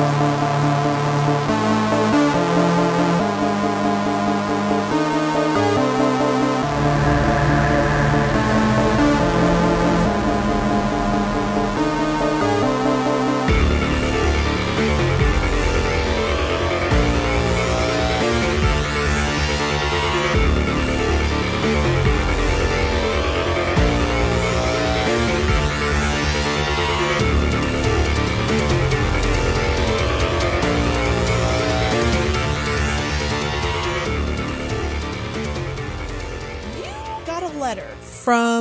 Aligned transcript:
got 0.00 0.14
a 0.14 0.39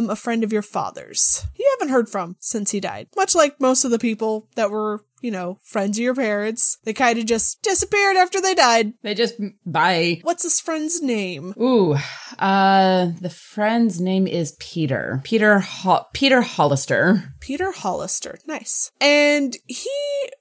a 0.10 0.16
friend 0.16 0.44
of 0.44 0.52
your 0.52 0.62
father's. 0.62 1.46
You 1.58 1.68
haven't 1.80 1.94
heard 1.94 2.10
from 2.10 2.36
since 2.40 2.72
he 2.72 2.80
died. 2.80 3.08
Much 3.16 3.36
like 3.36 3.60
most 3.62 3.86
of 3.86 3.92
the 3.92 4.00
people 4.00 4.48
that 4.56 4.72
were, 4.72 5.06
you 5.22 5.32
know, 5.32 5.60
friends 5.64 5.98
of 5.98 6.04
your 6.04 6.16
parents. 6.16 6.78
They 6.84 6.94
kind 6.94 7.20
of 7.20 7.26
just 7.26 7.62
disappeared 7.62 8.16
after 8.18 8.42
they 8.42 8.56
died. 8.56 8.94
They 9.04 9.14
just 9.14 9.36
bye. 9.66 10.20
What's 10.24 10.44
this 10.44 10.60
friend's 10.60 11.02
name? 11.02 11.54
Ooh, 11.62 11.96
uh, 12.38 13.12
the 13.22 13.30
friend's 13.30 14.00
name 14.02 14.28
is 14.28 14.56
Peter. 14.60 15.22
Peter 15.24 15.60
Ho- 15.60 16.06
Peter 16.14 16.42
Hollister. 16.42 17.34
Peter 17.40 17.72
Hollister. 17.72 18.40
Nice. 18.48 18.92
And 19.00 19.56
he 19.68 19.90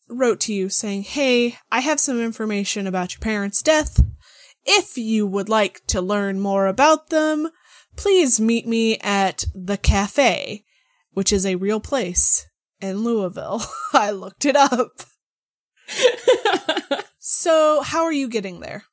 wrote 0.08 0.41
to 0.41 0.55
you 0.55 0.69
saying, 0.69 1.02
Hey, 1.02 1.56
I 1.70 1.80
have 1.80 2.00
some 2.00 2.20
information 2.20 2.86
about 2.86 3.14
your 3.14 3.20
parents' 3.20 3.62
death. 3.62 4.00
If 4.64 4.98
you 4.98 5.27
would 5.27 5.48
like 5.48 5.80
to 5.89 6.02
learn 6.02 6.41
more 6.41 6.66
about 6.66 7.08
them, 7.08 7.48
please 7.98 8.41
meet 8.41 8.66
me 8.66 8.96
at 8.98 9.44
the 9.54 9.77
cafe, 9.77 10.64
which 11.12 11.32
is 11.32 11.44
a 11.44 11.56
real 11.56 11.80
place 11.80 12.46
in 12.80 12.98
Louisville. 12.98 13.60
I 13.92 14.12
looked 14.12 14.46
it 14.46 14.56
up. 14.56 15.02
so, 17.18 17.82
how 17.82 18.05
are 18.05 18.12
you 18.12 18.28
getting 18.28 18.60
there? 18.60 18.84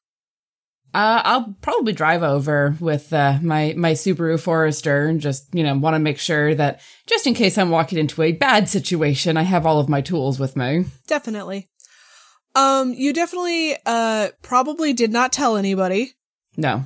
Uh, 0.93 1.21
I'll 1.23 1.55
probably 1.61 1.93
drive 1.93 2.23
over 2.23 2.75
with 2.79 3.11
uh, 3.11 3.37
my 3.41 3.73
my 3.77 3.91
Subaru 3.91 4.39
Forester 4.39 5.07
and 5.07 5.19
just 5.19 5.53
you 5.53 5.61
know 5.61 5.77
want 5.77 5.93
to 5.93 5.99
make 5.99 6.17
sure 6.17 6.55
that 6.55 6.79
just 7.05 7.27
in 7.27 7.33
case 7.33 7.57
I'm 7.57 7.69
walking 7.69 7.97
into 7.97 8.21
a 8.21 8.31
bad 8.31 8.69
situation, 8.69 9.37
I 9.37 9.43
have 9.43 9.65
all 9.65 9.79
of 9.79 9.89
my 9.89 10.01
tools 10.01 10.39
with 10.39 10.55
me. 10.55 10.85
Definitely. 11.05 11.69
Um, 12.55 12.93
you 12.93 13.11
definitely, 13.11 13.75
uh, 13.85 14.29
probably 14.41 14.93
did 14.93 15.11
not 15.11 15.33
tell 15.33 15.57
anybody. 15.57 16.13
No, 16.55 16.85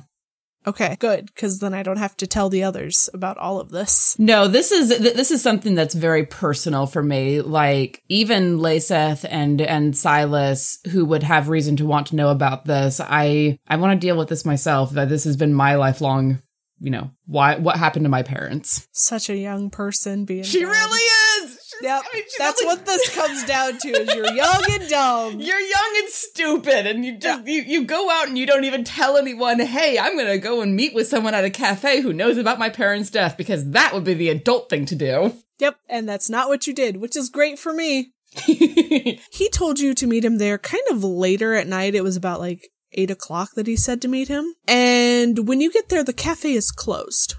Okay, 0.66 0.96
good, 1.00 1.26
because 1.26 1.58
then 1.60 1.72
I 1.72 1.82
don't 1.82 1.96
have 1.96 2.16
to 2.18 2.26
tell 2.26 2.50
the 2.50 2.64
others 2.64 3.08
about 3.14 3.38
all 3.38 3.60
of 3.60 3.70
this. 3.70 4.14
no, 4.18 4.46
this 4.46 4.72
is 4.72 4.88
th- 4.88 5.14
this 5.14 5.30
is 5.30 5.40
something 5.42 5.74
that's 5.74 5.94
very 5.94 6.26
personal 6.26 6.86
for 6.86 7.02
me. 7.02 7.40
Like 7.40 8.02
even 8.08 8.58
Laseth 8.58 9.24
and 9.28 9.60
and 9.62 9.96
Silas, 9.96 10.78
who 10.90 11.04
would 11.06 11.22
have 11.22 11.48
reason 11.48 11.76
to 11.76 11.86
want 11.86 12.08
to 12.08 12.16
know 12.16 12.28
about 12.28 12.66
this, 12.66 13.00
I 13.00 13.58
I 13.66 13.76
want 13.76 13.98
to 13.98 14.06
deal 14.06 14.18
with 14.18 14.28
this 14.28 14.44
myself. 14.44 14.90
That 14.92 15.08
this 15.08 15.24
has 15.24 15.36
been 15.36 15.54
my 15.54 15.76
lifelong, 15.76 16.42
you 16.78 16.90
know, 16.90 17.10
why 17.26 17.56
what 17.56 17.76
happened 17.76 18.04
to 18.04 18.10
my 18.10 18.22
parents. 18.22 18.86
Such 18.92 19.30
a 19.30 19.36
young 19.36 19.70
person 19.70 20.26
being. 20.26 20.42
She 20.42 20.60
dumb. 20.60 20.70
really 20.70 21.44
is. 21.44 21.59
Yep, 21.82 22.02
I 22.04 22.14
mean, 22.16 22.24
that's 22.38 22.62
only- 22.62 22.74
what 22.74 22.86
this 22.86 23.14
comes 23.14 23.44
down 23.44 23.78
to. 23.78 23.88
Is 23.88 24.14
you're 24.14 24.32
young 24.32 24.64
and 24.70 24.88
dumb. 24.88 25.40
You're 25.40 25.60
young 25.60 25.94
and 25.98 26.08
stupid, 26.08 26.86
and 26.86 27.04
you 27.04 27.18
just 27.18 27.46
you, 27.46 27.62
you 27.62 27.84
go 27.84 28.10
out 28.10 28.28
and 28.28 28.36
you 28.36 28.46
don't 28.46 28.64
even 28.64 28.84
tell 28.84 29.16
anyone, 29.16 29.58
hey, 29.60 29.98
I'm 29.98 30.16
gonna 30.16 30.38
go 30.38 30.60
and 30.60 30.76
meet 30.76 30.94
with 30.94 31.08
someone 31.08 31.34
at 31.34 31.44
a 31.44 31.50
cafe 31.50 32.00
who 32.00 32.12
knows 32.12 32.36
about 32.36 32.58
my 32.58 32.68
parents' 32.68 33.10
death, 33.10 33.36
because 33.36 33.70
that 33.70 33.94
would 33.94 34.04
be 34.04 34.14
the 34.14 34.28
adult 34.28 34.68
thing 34.68 34.84
to 34.86 34.94
do. 34.94 35.34
Yep, 35.58 35.76
and 35.88 36.08
that's 36.08 36.30
not 36.30 36.48
what 36.48 36.66
you 36.66 36.74
did, 36.74 36.96
which 36.98 37.16
is 37.16 37.28
great 37.28 37.58
for 37.58 37.72
me. 37.72 38.12
He 38.46 39.48
told 39.50 39.80
you 39.80 39.94
to 39.94 40.06
meet 40.06 40.24
him 40.24 40.38
there 40.38 40.58
kind 40.58 40.82
of 40.90 41.02
later 41.02 41.54
at 41.54 41.66
night. 41.66 41.94
It 41.94 42.04
was 42.04 42.16
about 42.16 42.40
like 42.40 42.68
eight 42.92 43.10
o'clock 43.10 43.50
that 43.56 43.66
he 43.66 43.76
said 43.76 44.00
to 44.02 44.08
meet 44.08 44.28
him. 44.28 44.54
And 44.66 45.48
when 45.48 45.60
you 45.60 45.72
get 45.72 45.88
there, 45.88 46.04
the 46.04 46.12
cafe 46.12 46.52
is 46.52 46.70
closed 46.70 47.36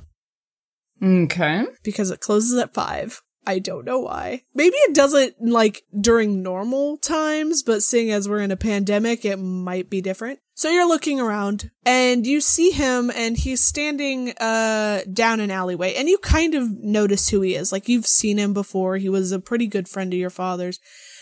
okay. 1.03 1.65
because 1.83 2.11
it 2.11 2.19
closes 2.19 2.57
at 2.57 2.73
five. 2.73 3.21
I 3.45 3.59
don't 3.59 3.85
know 3.85 3.99
why. 3.99 4.43
Maybe 4.53 4.75
it 4.75 4.93
doesn't 4.93 5.35
like 5.41 5.83
during 5.99 6.43
normal 6.43 6.97
times, 6.97 7.63
but 7.63 7.83
seeing 7.83 8.11
as 8.11 8.29
we're 8.29 8.41
in 8.41 8.51
a 8.51 8.57
pandemic, 8.57 9.25
it 9.25 9.37
might 9.37 9.89
be 9.89 10.01
different. 10.01 10.39
So 10.53 10.69
you're 10.69 10.87
looking 10.87 11.19
around 11.19 11.71
and 11.87 12.27
you 12.27 12.39
see 12.39 12.69
him 12.69 13.09
and 13.09 13.35
he's 13.35 13.65
standing 13.65 14.31
uh 14.39 15.01
down 15.11 15.39
an 15.39 15.49
alleyway 15.49 15.95
and 15.95 16.07
you 16.07 16.19
kind 16.19 16.53
of 16.53 16.69
notice 16.69 17.29
who 17.29 17.41
he 17.41 17.55
is. 17.55 17.71
Like 17.71 17.89
you've 17.89 18.05
seen 18.05 18.37
him 18.37 18.53
before. 18.53 18.97
He 18.97 19.09
was 19.09 19.31
a 19.31 19.39
pretty 19.39 19.65
good 19.65 19.87
friend 19.87 20.13
of 20.13 20.19
your 20.19 20.29
father's 20.29 20.79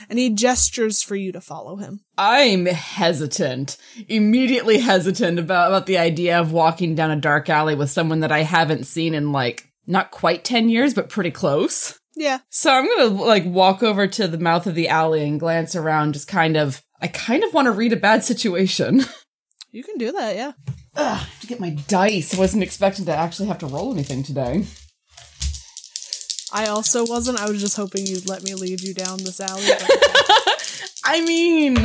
and 0.09 0.19
he 0.19 0.29
gestures 0.29 1.01
for 1.01 1.15
you 1.15 1.31
to 1.31 1.39
follow 1.39 1.77
him. 1.77 2.01
I'm 2.17 2.65
hesitant, 2.65 3.77
immediately 4.09 4.79
hesitant 4.79 5.39
about, 5.39 5.69
about 5.69 5.85
the 5.85 5.99
idea 5.99 6.37
of 6.37 6.51
walking 6.51 6.95
down 6.95 7.11
a 7.11 7.15
dark 7.15 7.49
alley 7.49 7.75
with 7.75 7.89
someone 7.89 8.19
that 8.21 8.33
I 8.33 8.43
haven't 8.43 8.87
seen 8.87 9.13
in 9.13 9.31
like 9.31 9.71
not 9.87 10.11
quite 10.11 10.43
10 10.43 10.69
years, 10.69 10.93
but 10.93 11.09
pretty 11.09 11.31
close. 11.31 11.98
Yeah. 12.19 12.39
So 12.49 12.69
I'm 12.69 12.85
gonna 12.85 13.23
like 13.23 13.45
walk 13.45 13.81
over 13.81 14.05
to 14.05 14.27
the 14.27 14.37
mouth 14.37 14.67
of 14.67 14.75
the 14.75 14.89
alley 14.89 15.25
and 15.25 15.39
glance 15.39 15.73
around, 15.73 16.13
just 16.13 16.27
kind 16.27 16.57
of, 16.57 16.83
I 17.01 17.07
kind 17.07 17.45
of 17.45 17.53
want 17.53 17.67
to 17.67 17.71
read 17.71 17.93
a 17.93 17.97
bad 17.97 18.23
situation. 18.23 19.01
You 19.71 19.83
can 19.83 19.99
do 19.99 20.11
that, 20.13 20.35
yeah. 20.35 20.53
Ugh, 20.95 21.27
to 21.41 21.45
get 21.45 21.59
my 21.59 21.69
dice. 21.87 22.33
I 22.33 22.39
wasn't 22.39 22.63
expecting 22.63 23.05
to 23.05 23.15
actually 23.15 23.49
have 23.49 23.59
to 23.59 23.67
roll 23.67 23.93
anything 23.93 24.23
today. 24.23 24.65
I 26.51 26.65
also 26.65 27.05
wasn't. 27.05 27.39
I 27.39 27.47
was 27.47 27.61
just 27.61 27.77
hoping 27.77 28.07
you'd 28.07 28.27
let 28.27 28.41
me 28.41 28.55
lead 28.55 28.81
you 28.81 28.95
down 28.95 29.19
this 29.19 29.39
alley. 29.39 29.61
I 31.05 31.23
mean, 31.23 31.75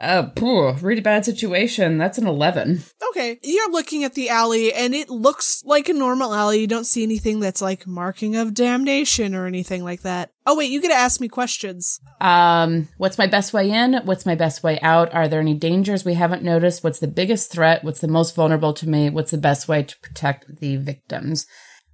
uh, 0.00 0.30
phew, 0.36 0.72
read 0.80 0.98
a 0.98 1.02
bad 1.02 1.24
situation. 1.24 1.98
That's 1.98 2.18
an 2.18 2.26
11. 2.26 2.82
okay. 3.10 3.38
You're 3.42 3.70
looking 3.70 4.04
at 4.04 4.14
the 4.14 4.28
alley 4.28 4.72
and 4.72 4.94
it 4.94 5.10
looks 5.10 5.62
like 5.64 5.88
a 5.88 5.92
normal 5.92 6.32
alley. 6.32 6.60
You 6.60 6.66
don't 6.66 6.84
see 6.84 7.02
anything 7.02 7.40
that's 7.40 7.60
like 7.60 7.86
marking 7.86 8.36
of 8.36 8.54
damnation 8.54 9.34
or 9.34 9.46
anything 9.46 9.82
like 9.82 10.02
that. 10.02 10.30
Oh 10.46 10.56
wait, 10.56 10.70
you 10.70 10.80
get 10.80 10.88
to 10.88 10.94
ask 10.94 11.20
me 11.20 11.28
questions. 11.28 12.00
Um, 12.20 12.88
what's 12.96 13.18
my 13.18 13.26
best 13.26 13.52
way 13.52 13.70
in? 13.70 13.94
What's 14.04 14.24
my 14.24 14.34
best 14.34 14.62
way 14.62 14.78
out? 14.80 15.12
Are 15.12 15.26
there 15.28 15.40
any 15.40 15.54
dangers 15.54 16.04
we 16.04 16.14
haven't 16.14 16.42
noticed? 16.42 16.84
What's 16.84 17.00
the 17.00 17.08
biggest 17.08 17.50
threat? 17.50 17.82
What's 17.82 18.00
the 18.00 18.08
most 18.08 18.34
vulnerable 18.34 18.72
to 18.74 18.88
me? 18.88 19.10
What's 19.10 19.32
the 19.32 19.38
best 19.38 19.68
way 19.68 19.82
to 19.82 19.98
protect 20.00 20.60
the 20.60 20.76
victims? 20.76 21.46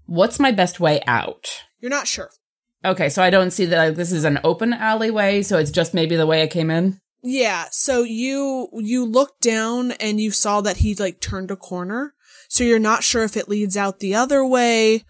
What's 0.06 0.38
my 0.38 0.52
best 0.52 0.78
way 0.78 1.00
out? 1.06 1.62
You're 1.80 1.90
not 1.90 2.06
sure. 2.06 2.30
Okay, 2.84 3.08
so 3.08 3.22
I 3.22 3.30
don't 3.30 3.50
see 3.50 3.64
that 3.64 3.78
like, 3.88 3.96
this 3.96 4.12
is 4.12 4.24
an 4.24 4.40
open 4.44 4.74
alleyway, 4.74 5.42
so 5.42 5.58
it's 5.58 5.70
just 5.70 5.94
maybe 5.94 6.16
the 6.16 6.26
way 6.26 6.42
I 6.42 6.46
came 6.46 6.70
in. 6.70 7.00
Yeah, 7.26 7.68
so 7.70 8.02
you 8.02 8.68
you 8.74 9.06
looked 9.06 9.40
down 9.40 9.92
and 9.92 10.20
you 10.20 10.30
saw 10.30 10.60
that 10.60 10.78
he 10.78 10.94
like 10.94 11.20
turned 11.20 11.50
a 11.50 11.56
corner. 11.56 12.12
So 12.50 12.62
you're 12.64 12.78
not 12.78 13.02
sure 13.02 13.24
if 13.24 13.34
it 13.34 13.48
leads 13.48 13.78
out 13.78 13.98
the 13.98 14.14
other 14.14 14.44
way 14.44 15.04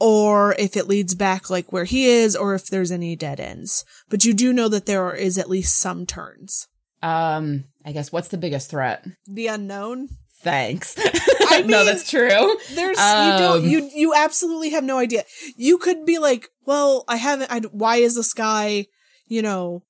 or 0.00 0.56
if 0.58 0.76
it 0.76 0.88
leads 0.88 1.14
back 1.14 1.48
like 1.48 1.72
where 1.72 1.84
he 1.84 2.06
is 2.06 2.34
or 2.34 2.54
if 2.54 2.66
there's 2.66 2.90
any 2.90 3.14
dead 3.14 3.38
ends. 3.38 3.84
But 4.08 4.24
you 4.24 4.34
do 4.34 4.52
know 4.52 4.68
that 4.68 4.86
there 4.86 5.14
is 5.14 5.38
at 5.38 5.48
least 5.48 5.78
some 5.78 6.06
turns. 6.06 6.66
Um, 7.02 7.66
I 7.86 7.92
guess 7.92 8.10
what's 8.10 8.28
the 8.28 8.36
biggest 8.36 8.68
threat? 8.68 9.06
The 9.28 9.46
unknown. 9.46 10.08
Thanks. 10.42 10.96
I 10.98 11.62
no, 11.66 11.84
that's 11.84 12.10
true. 12.10 12.58
There's 12.72 12.98
you 12.98 13.38
don't 13.38 13.58
Um, 13.58 13.68
you 13.68 13.88
you 13.94 14.12
absolutely 14.14 14.70
have 14.70 14.84
no 14.84 14.98
idea. 14.98 15.22
You 15.56 15.78
could 15.78 16.04
be 16.04 16.18
like, 16.18 16.48
well, 16.64 17.04
I 17.06 17.16
haven't. 17.16 17.52
I, 17.52 17.60
why 17.70 17.96
is 17.96 18.16
this 18.16 18.32
guy, 18.32 18.86
you 19.26 19.42
know, 19.42 19.84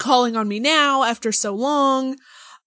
calling 0.00 0.34
on 0.36 0.48
me 0.48 0.58
now 0.58 1.04
after 1.04 1.30
so 1.30 1.54
long, 1.54 2.16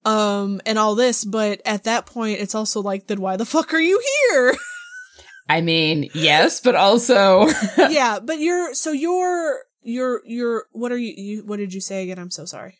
um, 0.06 0.62
and 0.66 0.80
all 0.80 0.96
this? 0.96 1.26
But 1.26 1.62
at 1.66 1.84
that 1.84 2.06
point, 2.06 2.40
it's 2.40 2.56
also 2.56 2.82
like, 2.82 3.08
then 3.08 3.20
why 3.20 3.36
the 3.36 3.46
fuck 3.46 3.74
are 3.74 3.80
you 3.82 4.02
here? 4.30 4.56
I 5.50 5.60
mean, 5.60 6.10
yes, 6.14 6.62
but 6.62 6.76
also 6.76 7.48
yeah, 7.78 8.20
but 8.24 8.40
you're 8.40 8.74
so 8.74 8.92
you're 8.94 9.60
you're 9.82 10.22
you're 10.26 10.66
what 10.72 10.94
are 10.94 10.98
you, 10.98 11.14
you 11.18 11.44
what 11.46 11.58
did 11.58 11.74
you 11.74 11.82
say 11.82 12.04
again? 12.04 12.18
I'm 12.18 12.32
so 12.32 12.46
sorry. 12.46 12.80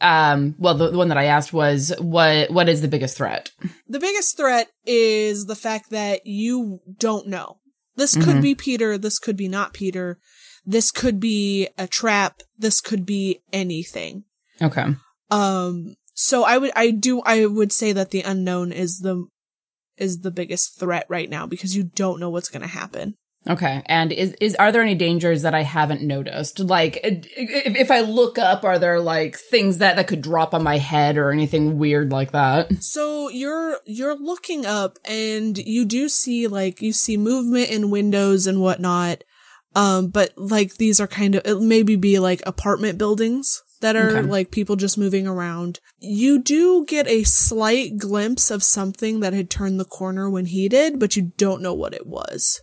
um 0.00 0.54
well 0.58 0.74
the, 0.74 0.90
the 0.92 0.96
one 0.98 1.08
that 1.08 1.18
I 1.18 1.24
asked 1.24 1.52
was 1.52 1.92
what 1.98 2.50
what 2.52 2.68
is 2.68 2.80
the 2.80 2.86
biggest 2.88 3.16
threat? 3.16 3.50
The 3.88 3.98
biggest 3.98 4.36
threat 4.36 4.68
is 4.86 5.46
the 5.46 5.56
fact 5.56 5.90
that 5.90 6.20
you 6.26 6.80
don't 6.98 7.26
know. 7.26 7.58
This 7.96 8.14
could 8.14 8.36
Mhm. 8.36 8.42
be 8.42 8.54
Peter, 8.54 8.96
this 8.96 9.18
could 9.18 9.36
be 9.36 9.48
not 9.48 9.72
Peter. 9.74 10.18
This 10.70 10.90
could 10.90 11.18
be 11.18 11.68
a 11.76 11.86
trap, 11.86 12.42
this 12.56 12.80
could 12.80 13.04
be 13.04 13.40
anything. 13.52 14.24
Okay. 14.62 14.86
Um 15.30 15.96
so 16.14 16.44
I 16.44 16.58
would 16.58 16.70
I 16.76 16.90
do 16.90 17.22
I 17.22 17.46
would 17.46 17.72
say 17.72 17.92
that 17.92 18.10
the 18.10 18.22
unknown 18.22 18.72
is 18.72 18.98
the 18.98 19.26
is 19.96 20.20
the 20.20 20.30
biggest 20.30 20.78
threat 20.78 21.06
right 21.08 21.28
now 21.28 21.46
because 21.46 21.76
you 21.76 21.84
don't 21.84 22.20
know 22.20 22.30
what's 22.30 22.48
going 22.48 22.62
to 22.62 22.68
happen. 22.68 23.14
Okay. 23.48 23.82
And 23.86 24.12
is, 24.12 24.34
is 24.40 24.54
are 24.56 24.70
there 24.70 24.82
any 24.82 24.94
dangers 24.94 25.42
that 25.42 25.54
I 25.54 25.62
haven't 25.62 26.02
noticed? 26.02 26.60
Like 26.60 27.00
if, 27.02 27.26
if 27.36 27.90
I 27.90 28.00
look 28.00 28.38
up, 28.38 28.64
are 28.64 28.78
there 28.78 29.00
like 29.00 29.36
things 29.36 29.78
that 29.78 29.96
that 29.96 30.08
could 30.08 30.20
drop 30.20 30.52
on 30.52 30.62
my 30.62 30.76
head 30.76 31.16
or 31.16 31.30
anything 31.30 31.78
weird 31.78 32.12
like 32.12 32.32
that? 32.32 32.82
So 32.82 33.30
you're 33.30 33.78
you're 33.86 34.14
looking 34.14 34.66
up 34.66 34.98
and 35.06 35.56
you 35.56 35.86
do 35.86 36.10
see 36.10 36.48
like 36.48 36.82
you 36.82 36.92
see 36.92 37.16
movement 37.16 37.70
in 37.70 37.90
windows 37.90 38.46
and 38.46 38.60
whatnot. 38.60 39.24
Um, 39.74 40.08
but 40.08 40.32
like 40.36 40.76
these 40.76 40.98
are 41.00 41.06
kind 41.06 41.34
of 41.36 41.42
it 41.44 41.60
maybe 41.60 41.96
be 41.96 42.18
like 42.18 42.42
apartment 42.44 42.98
buildings 42.98 43.62
that 43.80 43.96
are 43.96 44.10
Okay. 44.18 44.22
like 44.22 44.50
people 44.50 44.76
just 44.76 44.98
moving 44.98 45.26
around. 45.26 45.80
You 45.98 46.42
do 46.42 46.84
get 46.86 47.06
a 47.06 47.22
slight 47.22 47.96
glimpse 47.96 48.50
of 48.50 48.62
something 48.62 49.20
that 49.20 49.32
had 49.32 49.48
turned 49.48 49.78
the 49.80 49.84
corner 49.84 50.28
when 50.28 50.46
he 50.46 50.68
did, 50.68 50.98
but 50.98 51.16
you 51.16 51.32
don't 51.36 51.62
know 51.62 51.72
what 51.74 51.94
it 51.94 52.06
was. 52.06 52.60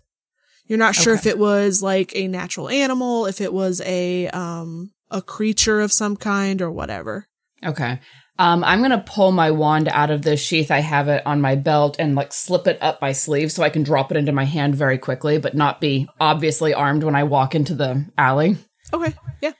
You're 0.68 0.77
not 0.77 0.95
sure 0.95 1.13
if 1.13 1.25
it 1.25 1.39
was 1.39 1.81
like 1.81 2.12
a 2.13 2.27
natural 2.27 2.68
animal, 2.69 3.25
if 3.25 3.39
it 3.42 3.53
was 3.53 3.81
a 3.81 4.27
um 4.30 4.92
a 5.10 5.21
creature 5.21 5.80
of 5.80 5.94
some 5.94 6.18
kind 6.18 6.62
or 6.62 6.69
whatever. 6.69 7.27
Okay. 7.65 8.00
Um, 8.39 8.63
I'm 8.63 8.81
gonna 8.81 9.04
pull 9.06 9.31
my 9.31 9.51
wand 9.51 9.88
out 9.88 10.12
of 10.12 10.22
the 10.22 10.38
sheath. 10.38 10.69
I 10.72 10.80
have 10.80 11.07
it 11.07 11.25
on 11.25 11.42
my 11.42 11.56
belt 11.56 11.95
and 12.00 12.16
like 12.16 12.31
slip 12.31 12.68
it 12.68 12.78
up 12.81 13.01
my 13.01 13.12
sleeve 13.12 13.51
so 13.51 13.63
I 13.63 13.69
can 13.69 13.84
drop 13.84 14.12
it 14.12 14.18
into 14.18 14.31
my 14.31 14.45
hand 14.45 14.75
very 14.75 14.98
quickly, 14.98 15.39
but 15.39 15.56
not 15.56 15.81
be 15.81 16.07
obviously 16.19 16.74
armed 16.74 17.04
when 17.04 17.16
I 17.16 17.24
walk 17.24 17.56
into 17.56 17.74
the 17.74 18.06
alley. 18.18 18.57
Okay. 18.94 19.13
Yeah. 19.42 19.54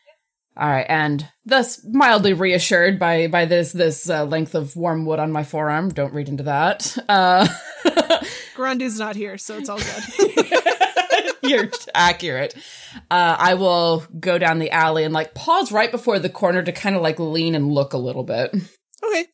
All 0.56 0.68
right, 0.68 0.86
and 0.90 1.28
thus 1.46 1.86
mildly 1.86 2.34
reassured 2.34 2.98
by 2.98 3.28
by 3.28 3.46
this 3.46 3.72
this 3.72 4.10
uh, 4.10 4.26
length 4.26 4.56
of 4.56 4.76
warm 4.76 5.06
wood 5.06 5.20
on 5.20 5.32
my 5.32 5.44
forearm. 5.44 5.90
Don't 5.90 6.14
read 6.14 6.30
into 6.30 6.44
that. 6.44 6.98
Uh, 7.08 7.48
Grundy's 8.56 8.98
not 8.98 9.16
here, 9.16 9.38
so 9.38 9.58
it's 9.58 9.70
all 9.70 9.78
good. 9.78 10.54
You're 11.48 11.70
accurate. 11.96 12.56
Uh, 13.10 13.36
I 13.40 13.54
will 13.56 14.04
go 14.20 14.38
down 14.38 14.60
the 14.60 14.72
alley 14.72 15.04
and 15.04 15.14
like 15.14 15.34
pause 15.34 15.72
right 15.72 15.92
before 15.92 16.20
the 16.20 16.30
corner 16.30 16.64
to 16.64 16.72
kind 16.72 16.96
of 16.96 17.02
like 17.02 17.20
lean 17.20 17.56
and 17.56 17.72
look 17.72 17.94
a 17.94 17.98
little 17.98 18.24
bit. 18.24 18.54
Okay. 19.04 19.28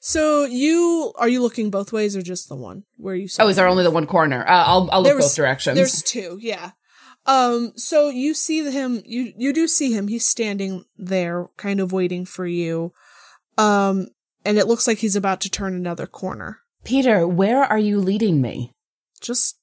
So 0.00 0.44
you 0.44 1.12
are 1.16 1.28
you 1.28 1.42
looking 1.42 1.70
both 1.70 1.92
ways 1.92 2.16
or 2.16 2.22
just 2.22 2.48
the 2.48 2.56
one 2.56 2.84
where 2.96 3.14
you 3.14 3.28
saw? 3.28 3.42
Oh, 3.44 3.48
is 3.48 3.56
there 3.56 3.66
only 3.66 3.82
the 3.82 3.90
one 3.90 4.06
corner? 4.06 4.42
Uh, 4.46 4.64
I'll 4.64 4.88
I'll 4.92 5.02
look 5.02 5.16
was- 5.16 5.26
both 5.26 5.36
directions. 5.36 5.76
There's 5.76 6.02
two. 6.02 6.38
Yeah. 6.40 6.70
Um. 7.26 7.72
So 7.76 8.08
you 8.08 8.32
see 8.32 8.68
him. 8.70 9.02
You 9.04 9.32
you 9.36 9.52
do 9.52 9.66
see 9.68 9.92
him. 9.92 10.08
He's 10.08 10.26
standing 10.26 10.84
there, 10.96 11.48
kind 11.56 11.80
of 11.80 11.92
waiting 11.92 12.24
for 12.24 12.46
you. 12.46 12.92
Um. 13.58 14.08
And 14.44 14.56
it 14.56 14.66
looks 14.66 14.86
like 14.86 14.98
he's 14.98 15.16
about 15.16 15.42
to 15.42 15.50
turn 15.50 15.74
another 15.74 16.06
corner. 16.06 16.60
Peter, 16.82 17.28
where 17.28 17.62
are 17.62 17.78
you 17.78 18.00
leading 18.00 18.40
me? 18.40 18.72
Just 19.20 19.58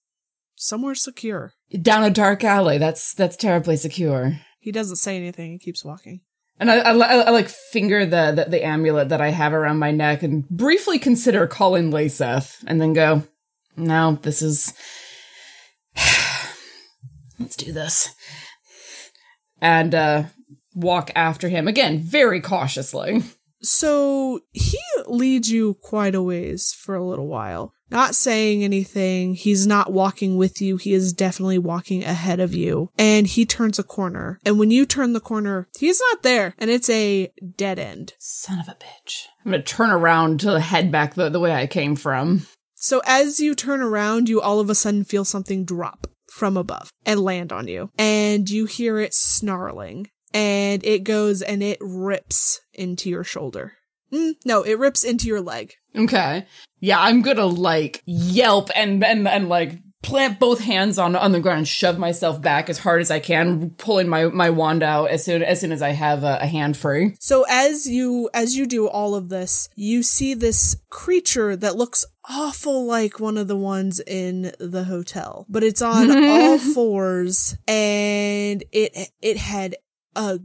somewhere 0.55 0.93
secure. 0.93 1.53
Down 1.81 2.03
a 2.03 2.09
dark 2.09 2.43
alley. 2.43 2.77
That's 2.77 3.13
that's 3.13 3.35
terribly 3.35 3.75
secure. 3.75 4.39
He 4.59 4.71
doesn't 4.71 4.97
say 4.97 5.17
anything. 5.17 5.51
He 5.51 5.59
keeps 5.59 5.83
walking. 5.83 6.21
And 6.59 6.71
I, 6.71 6.77
I, 6.77 6.91
I, 6.93 7.15
I 7.17 7.29
like 7.29 7.49
finger 7.49 8.05
the, 8.05 8.31
the 8.31 8.49
the 8.49 8.65
amulet 8.65 9.09
that 9.09 9.21
I 9.21 9.29
have 9.29 9.53
around 9.53 9.77
my 9.77 9.91
neck 9.91 10.23
and 10.23 10.47
briefly 10.49 10.97
consider 10.97 11.45
calling 11.45 11.91
Laceth, 11.91 12.63
and 12.65 12.81
then 12.81 12.93
go, 12.93 13.23
"No, 13.75 14.17
this 14.21 14.41
is. 14.41 14.73
Let's 17.39 17.55
do 17.55 17.71
this." 17.71 18.15
And 19.61 19.93
uh, 19.93 20.23
walk 20.73 21.11
after 21.15 21.49
him 21.49 21.67
again, 21.67 21.99
very 21.99 22.41
cautiously. 22.41 23.23
So 23.61 24.41
he 24.51 24.79
leads 25.07 25.49
you 25.49 25.75
quite 25.75 26.15
a 26.15 26.21
ways 26.21 26.73
for 26.73 26.95
a 26.95 27.05
little 27.05 27.27
while, 27.27 27.73
not 27.89 28.15
saying 28.15 28.63
anything. 28.63 29.33
He's 29.33 29.65
not 29.65 29.91
walking 29.91 30.37
with 30.37 30.61
you. 30.61 30.77
He 30.77 30.93
is 30.93 31.13
definitely 31.13 31.57
walking 31.57 32.03
ahead 32.03 32.39
of 32.39 32.53
you. 32.53 32.91
And 32.97 33.25
he 33.25 33.45
turns 33.45 33.79
a 33.79 33.83
corner. 33.83 34.39
And 34.45 34.59
when 34.59 34.71
you 34.71 34.85
turn 34.85 35.13
the 35.13 35.19
corner, 35.19 35.67
he's 35.77 35.99
not 36.11 36.23
there. 36.23 36.53
And 36.57 36.69
it's 36.69 36.89
a 36.89 37.31
dead 37.55 37.79
end. 37.79 38.13
Son 38.19 38.59
of 38.59 38.67
a 38.67 38.75
bitch! 38.75 39.25
I'm 39.45 39.51
gonna 39.51 39.63
turn 39.63 39.89
around 39.89 40.41
to 40.41 40.59
head 40.59 40.91
back 40.91 41.15
the, 41.15 41.29
the 41.29 41.39
way 41.39 41.53
I 41.53 41.67
came 41.67 41.95
from. 41.95 42.45
So 42.75 43.01
as 43.05 43.39
you 43.39 43.55
turn 43.55 43.81
around, 43.81 44.29
you 44.29 44.39
all 44.39 44.59
of 44.59 44.69
a 44.69 44.75
sudden 44.75 45.03
feel 45.03 45.25
something 45.25 45.65
drop 45.65 46.07
from 46.31 46.55
above 46.57 46.91
and 47.05 47.19
land 47.19 47.51
on 47.51 47.67
you. 47.67 47.89
And 47.97 48.47
you 48.49 48.65
hear 48.65 48.99
it 48.99 49.13
snarling. 49.13 50.09
And 50.33 50.83
it 50.85 51.03
goes 51.03 51.41
and 51.41 51.63
it 51.63 51.77
rips 51.81 52.61
into 52.73 53.09
your 53.09 53.23
shoulder. 53.23 53.73
Mm, 54.11 54.35
no, 54.45 54.63
it 54.63 54.77
rips 54.79 55.03
into 55.03 55.27
your 55.27 55.41
leg. 55.41 55.73
Okay. 55.95 56.45
Yeah, 56.79 57.01
I'm 57.01 57.21
gonna 57.21 57.45
like 57.45 58.03
yelp 58.05 58.69
and 58.75 59.03
and 59.03 59.27
and 59.27 59.49
like 59.49 59.79
plant 60.03 60.39
both 60.39 60.59
hands 60.59 60.97
on 60.97 61.15
on 61.15 61.31
the 61.31 61.39
ground 61.39 61.67
shove 61.67 61.97
myself 61.97 62.41
back 62.41 62.69
as 62.69 62.77
hard 62.77 63.01
as 63.01 63.11
I 63.11 63.19
can, 63.19 63.71
pulling 63.71 64.07
my 64.07 64.25
my 64.25 64.49
wand 64.49 64.83
out 64.83 65.09
as 65.09 65.25
soon 65.25 65.43
as 65.43 65.59
soon 65.59 65.71
as 65.71 65.81
I 65.81 65.89
have 65.89 66.23
a, 66.23 66.37
a 66.41 66.45
hand 66.45 66.77
free. 66.77 67.15
So 67.19 67.45
as 67.49 67.87
you 67.87 68.29
as 68.33 68.55
you 68.55 68.65
do 68.65 68.87
all 68.87 69.15
of 69.15 69.29
this, 69.29 69.69
you 69.75 70.03
see 70.03 70.33
this 70.33 70.77
creature 70.89 71.55
that 71.55 71.75
looks 71.75 72.05
awful 72.29 72.85
like 72.85 73.19
one 73.19 73.37
of 73.37 73.47
the 73.47 73.57
ones 73.57 73.99
in 73.99 74.53
the 74.59 74.83
hotel, 74.83 75.45
but 75.49 75.63
it's 75.63 75.81
on 75.81 76.11
all 76.25 76.57
fours 76.73 77.57
and 77.67 78.63
it 78.71 79.11
it 79.21 79.37
had 79.37 79.75
a 80.17 80.39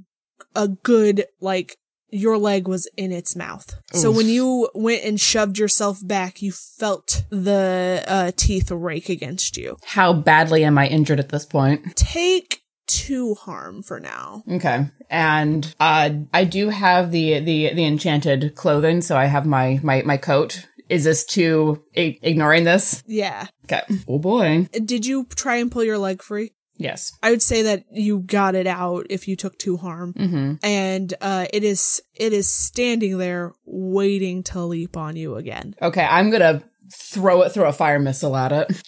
a 0.54 0.69
good 0.69 1.24
like 1.40 1.76
your 2.10 2.36
leg 2.36 2.69
was 2.69 2.86
in 2.96 3.10
its 3.10 3.34
mouth. 3.34 3.74
So 3.94 4.10
when 4.10 4.28
you 4.28 4.69
went 4.74 5.02
and 5.02 5.19
shoved 5.19 5.58
yourself 5.58 6.06
back, 6.06 6.42
you 6.42 6.52
felt 6.52 7.24
the 7.30 8.04
uh, 8.06 8.32
teeth 8.36 8.70
rake 8.70 9.08
against 9.08 9.56
you. 9.56 9.78
How 9.84 10.12
badly 10.12 10.62
am 10.62 10.76
I 10.76 10.86
injured 10.88 11.19
at 11.20 11.30
this 11.30 11.46
point? 11.46 11.96
Take 11.96 12.60
two 12.86 13.34
harm 13.34 13.82
for 13.82 13.98
now. 13.98 14.42
Okay. 14.50 14.86
And 15.08 15.74
uh 15.80 16.10
I 16.34 16.44
do 16.44 16.69
have 16.69 17.10
the 17.12 17.38
the 17.40 17.72
the 17.72 17.84
enchanted 17.84 18.54
clothing, 18.54 19.00
so 19.00 19.16
I 19.16 19.24
have 19.26 19.46
my 19.46 19.80
my 19.82 20.02
my 20.02 20.19
coat. 20.19 20.66
Is 20.90 21.04
this 21.04 21.24
too 21.24 21.82
I- 21.96 22.19
ignoring 22.20 22.64
this? 22.64 23.02
Yeah. 23.06 23.46
Okay. 23.64 23.82
Oh 24.06 24.19
boy. 24.19 24.69
Did 24.72 25.06
you 25.06 25.26
try 25.34 25.56
and 25.56 25.72
pull 25.72 25.84
your 25.84 25.96
leg 25.98 26.22
free? 26.22 26.52
Yes. 26.76 27.12
I 27.22 27.30
would 27.30 27.42
say 27.42 27.62
that 27.62 27.84
you 27.92 28.20
got 28.20 28.54
it 28.54 28.66
out 28.66 29.06
if 29.10 29.28
you 29.28 29.36
took 29.36 29.58
two 29.58 29.76
harm. 29.76 30.14
Mhm. 30.14 30.58
And 30.62 31.14
uh 31.20 31.46
it 31.52 31.64
is 31.64 32.02
it 32.14 32.32
is 32.32 32.52
standing 32.52 33.19
there 33.19 33.52
waiting 33.64 34.42
to 34.44 34.64
leap 34.64 34.96
on 34.96 35.16
you 35.16 35.36
again. 35.36 35.74
Okay, 35.80 36.04
I'm 36.04 36.30
going 36.30 36.40
to 36.40 36.62
throw 36.92 37.42
it 37.42 37.50
throw 37.50 37.69
a 37.69 37.72
fire 37.72 37.98
missile 37.98 38.36
at 38.36 38.52
it. 38.52 38.82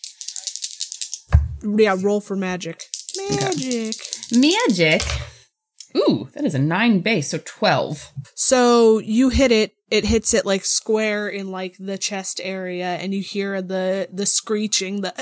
Yeah, 1.62 1.96
roll 2.00 2.20
for 2.20 2.36
magic. 2.36 2.82
Magic. 3.40 3.94
Magic. 4.32 5.02
Ooh, 5.96 6.28
that 6.34 6.44
is 6.44 6.54
a 6.54 6.58
9 6.58 7.00
base, 7.00 7.28
so 7.31 7.38
12. 7.44 8.10
So 8.34 8.98
you 8.98 9.28
hit 9.28 9.52
it, 9.52 9.75
it 9.90 10.04
hits 10.04 10.34
it 10.34 10.44
like 10.44 10.64
square 10.64 11.29
in 11.29 11.50
like 11.53 11.76
the 11.79 11.96
chest 11.96 12.41
area 12.43 12.96
and 12.96 13.14
you 13.14 13.22
hear 13.22 13.62
the 13.62 14.08
the 14.12 14.26
screeching, 14.26 15.03
the 15.03 15.14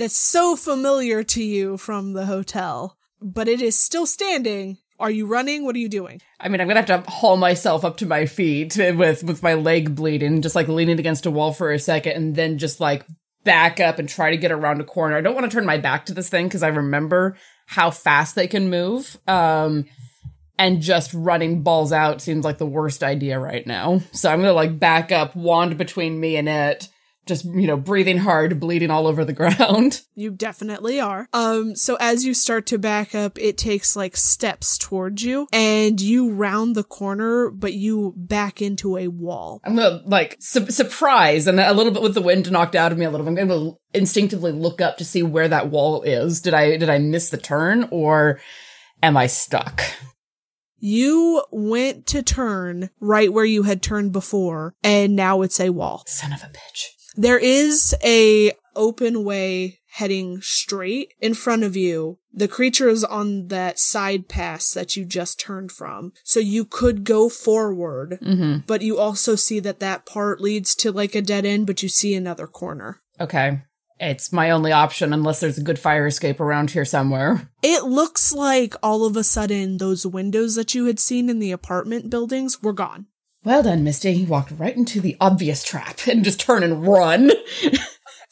that's 0.00 0.18
so 0.18 0.56
familiar 0.56 1.22
to 1.22 1.42
you 1.42 1.76
from 1.76 2.14
the 2.14 2.26
hotel. 2.26 2.96
But 3.20 3.48
it 3.48 3.60
is 3.60 3.78
still 3.78 4.06
standing. 4.06 4.78
Are 4.98 5.10
you 5.10 5.26
running? 5.26 5.64
What 5.64 5.76
are 5.76 5.78
you 5.78 5.90
doing? 5.90 6.20
I 6.40 6.48
mean, 6.48 6.60
I'm 6.60 6.68
gonna 6.68 6.80
have 6.80 7.04
to 7.04 7.10
haul 7.10 7.36
myself 7.36 7.84
up 7.84 7.98
to 7.98 8.06
my 8.06 8.26
feet 8.26 8.76
with 8.78 9.22
with 9.22 9.42
my 9.42 9.54
leg 9.54 9.94
bleeding, 9.94 10.40
just 10.42 10.54
like 10.54 10.68
leaning 10.68 10.98
against 10.98 11.26
a 11.26 11.30
wall 11.30 11.52
for 11.52 11.70
a 11.70 11.78
second, 11.78 12.12
and 12.12 12.34
then 12.34 12.58
just 12.58 12.80
like 12.80 13.04
back 13.44 13.78
up 13.78 13.98
and 13.98 14.08
try 14.08 14.30
to 14.30 14.36
get 14.36 14.52
around 14.52 14.80
a 14.80 14.84
corner. 14.84 15.16
I 15.16 15.20
don't 15.20 15.34
want 15.34 15.50
to 15.50 15.54
turn 15.54 15.66
my 15.66 15.78
back 15.78 16.06
to 16.06 16.14
this 16.14 16.28
thing 16.28 16.46
because 16.46 16.62
I 16.62 16.68
remember 16.68 17.36
how 17.66 17.90
fast 17.90 18.34
they 18.34 18.46
can 18.46 18.70
move. 18.70 19.18
Um, 19.28 19.84
and 20.58 20.82
just 20.82 21.14
running 21.14 21.62
balls 21.62 21.92
out 21.92 22.20
seems 22.20 22.44
like 22.44 22.58
the 22.58 22.66
worst 22.66 23.02
idea 23.02 23.38
right 23.38 23.66
now. 23.66 24.00
So 24.12 24.30
I'm 24.30 24.40
gonna 24.40 24.52
like 24.52 24.78
back 24.78 25.12
up, 25.12 25.36
wand 25.36 25.76
between 25.78 26.20
me 26.20 26.36
and 26.36 26.48
it, 26.48 26.88
just 27.26 27.44
you 27.44 27.66
know, 27.66 27.76
breathing 27.76 28.18
hard, 28.18 28.58
bleeding 28.58 28.90
all 28.90 29.06
over 29.06 29.24
the 29.24 29.32
ground. 29.32 30.02
You 30.20 30.30
definitely 30.30 31.00
are. 31.00 31.28
Um, 31.32 31.74
so 31.74 31.96
as 31.98 32.26
you 32.26 32.34
start 32.34 32.66
to 32.66 32.78
back 32.78 33.14
up, 33.14 33.38
it 33.38 33.56
takes 33.56 33.96
like 33.96 34.18
steps 34.18 34.76
towards 34.76 35.24
you 35.24 35.48
and 35.50 35.98
you 35.98 36.30
round 36.30 36.76
the 36.76 36.84
corner, 36.84 37.48
but 37.48 37.72
you 37.72 38.12
back 38.18 38.60
into 38.60 38.98
a 38.98 39.08
wall. 39.08 39.62
I'm 39.64 39.76
gonna 39.76 40.02
like 40.04 40.36
su- 40.38 40.70
surprise 40.70 41.46
and 41.46 41.58
a 41.58 41.72
little 41.72 41.92
bit 41.92 42.02
with 42.02 42.12
the 42.12 42.20
wind 42.20 42.52
knocked 42.52 42.74
out 42.74 42.92
of 42.92 42.98
me 42.98 43.06
a 43.06 43.10
little 43.10 43.24
bit. 43.24 43.40
I'm 43.40 43.48
gonna 43.48 43.70
instinctively 43.94 44.52
look 44.52 44.82
up 44.82 44.98
to 44.98 45.06
see 45.06 45.22
where 45.22 45.48
that 45.48 45.70
wall 45.70 46.02
is. 46.02 46.42
Did 46.42 46.52
I 46.52 46.76
did 46.76 46.90
I 46.90 46.98
miss 46.98 47.30
the 47.30 47.38
turn 47.38 47.88
or 47.90 48.40
am 49.02 49.16
I 49.16 49.26
stuck? 49.26 49.82
You 50.80 51.44
went 51.50 52.06
to 52.08 52.22
turn 52.22 52.90
right 53.00 53.32
where 53.32 53.44
you 53.44 53.62
had 53.64 53.82
turned 53.82 54.12
before, 54.12 54.74
and 54.82 55.14
now 55.14 55.42
it's 55.42 55.60
a 55.60 55.70
wall. 55.70 56.04
Son 56.06 56.32
of 56.32 56.42
a 56.42 56.46
bitch. 56.46 56.86
There 57.16 57.38
is 57.38 57.94
a 58.04 58.52
open 58.76 59.24
way 59.24 59.80
heading 59.92 60.40
straight 60.40 61.12
in 61.20 61.34
front 61.34 61.64
of 61.64 61.74
you. 61.76 62.18
The 62.32 62.46
creature 62.46 62.88
is 62.88 63.02
on 63.02 63.48
that 63.48 63.78
side 63.80 64.28
pass 64.28 64.70
that 64.72 64.96
you 64.96 65.04
just 65.04 65.40
turned 65.40 65.72
from. 65.72 66.12
So 66.22 66.38
you 66.38 66.64
could 66.64 67.02
go 67.04 67.28
forward, 67.28 68.18
Mm-hmm. 68.22 68.58
but 68.68 68.82
you 68.82 68.98
also 68.98 69.34
see 69.34 69.58
that 69.60 69.80
that 69.80 70.06
part 70.06 70.40
leads 70.40 70.74
to 70.76 70.92
like 70.92 71.16
a 71.16 71.22
dead 71.22 71.44
end, 71.44 71.66
but 71.66 71.82
you 71.82 71.88
see 71.88 72.14
another 72.14 72.46
corner. 72.46 73.00
Okay. 73.18 73.62
It's 73.98 74.32
my 74.32 74.50
only 74.50 74.72
option 74.72 75.12
unless 75.12 75.40
there's 75.40 75.58
a 75.58 75.62
good 75.62 75.78
fire 75.78 76.06
escape 76.06 76.40
around 76.40 76.70
here 76.70 76.86
somewhere. 76.86 77.50
It 77.62 77.84
looks 77.84 78.32
like 78.32 78.74
all 78.82 79.04
of 79.04 79.14
a 79.14 79.24
sudden 79.24 79.76
those 79.76 80.06
windows 80.06 80.54
that 80.54 80.74
you 80.74 80.86
had 80.86 80.98
seen 80.98 81.28
in 81.28 81.38
the 81.38 81.52
apartment 81.52 82.08
buildings 82.08 82.62
were 82.62 82.72
gone. 82.72 83.08
Well 83.42 83.62
done, 83.62 83.84
Misty. 83.84 84.12
You 84.12 84.26
walked 84.26 84.52
right 84.52 84.76
into 84.76 85.00
the 85.00 85.16
obvious 85.20 85.62
trap 85.62 86.00
and 86.06 86.24
just 86.24 86.40
turn 86.40 86.62
and 86.62 86.86
run. 86.86 87.30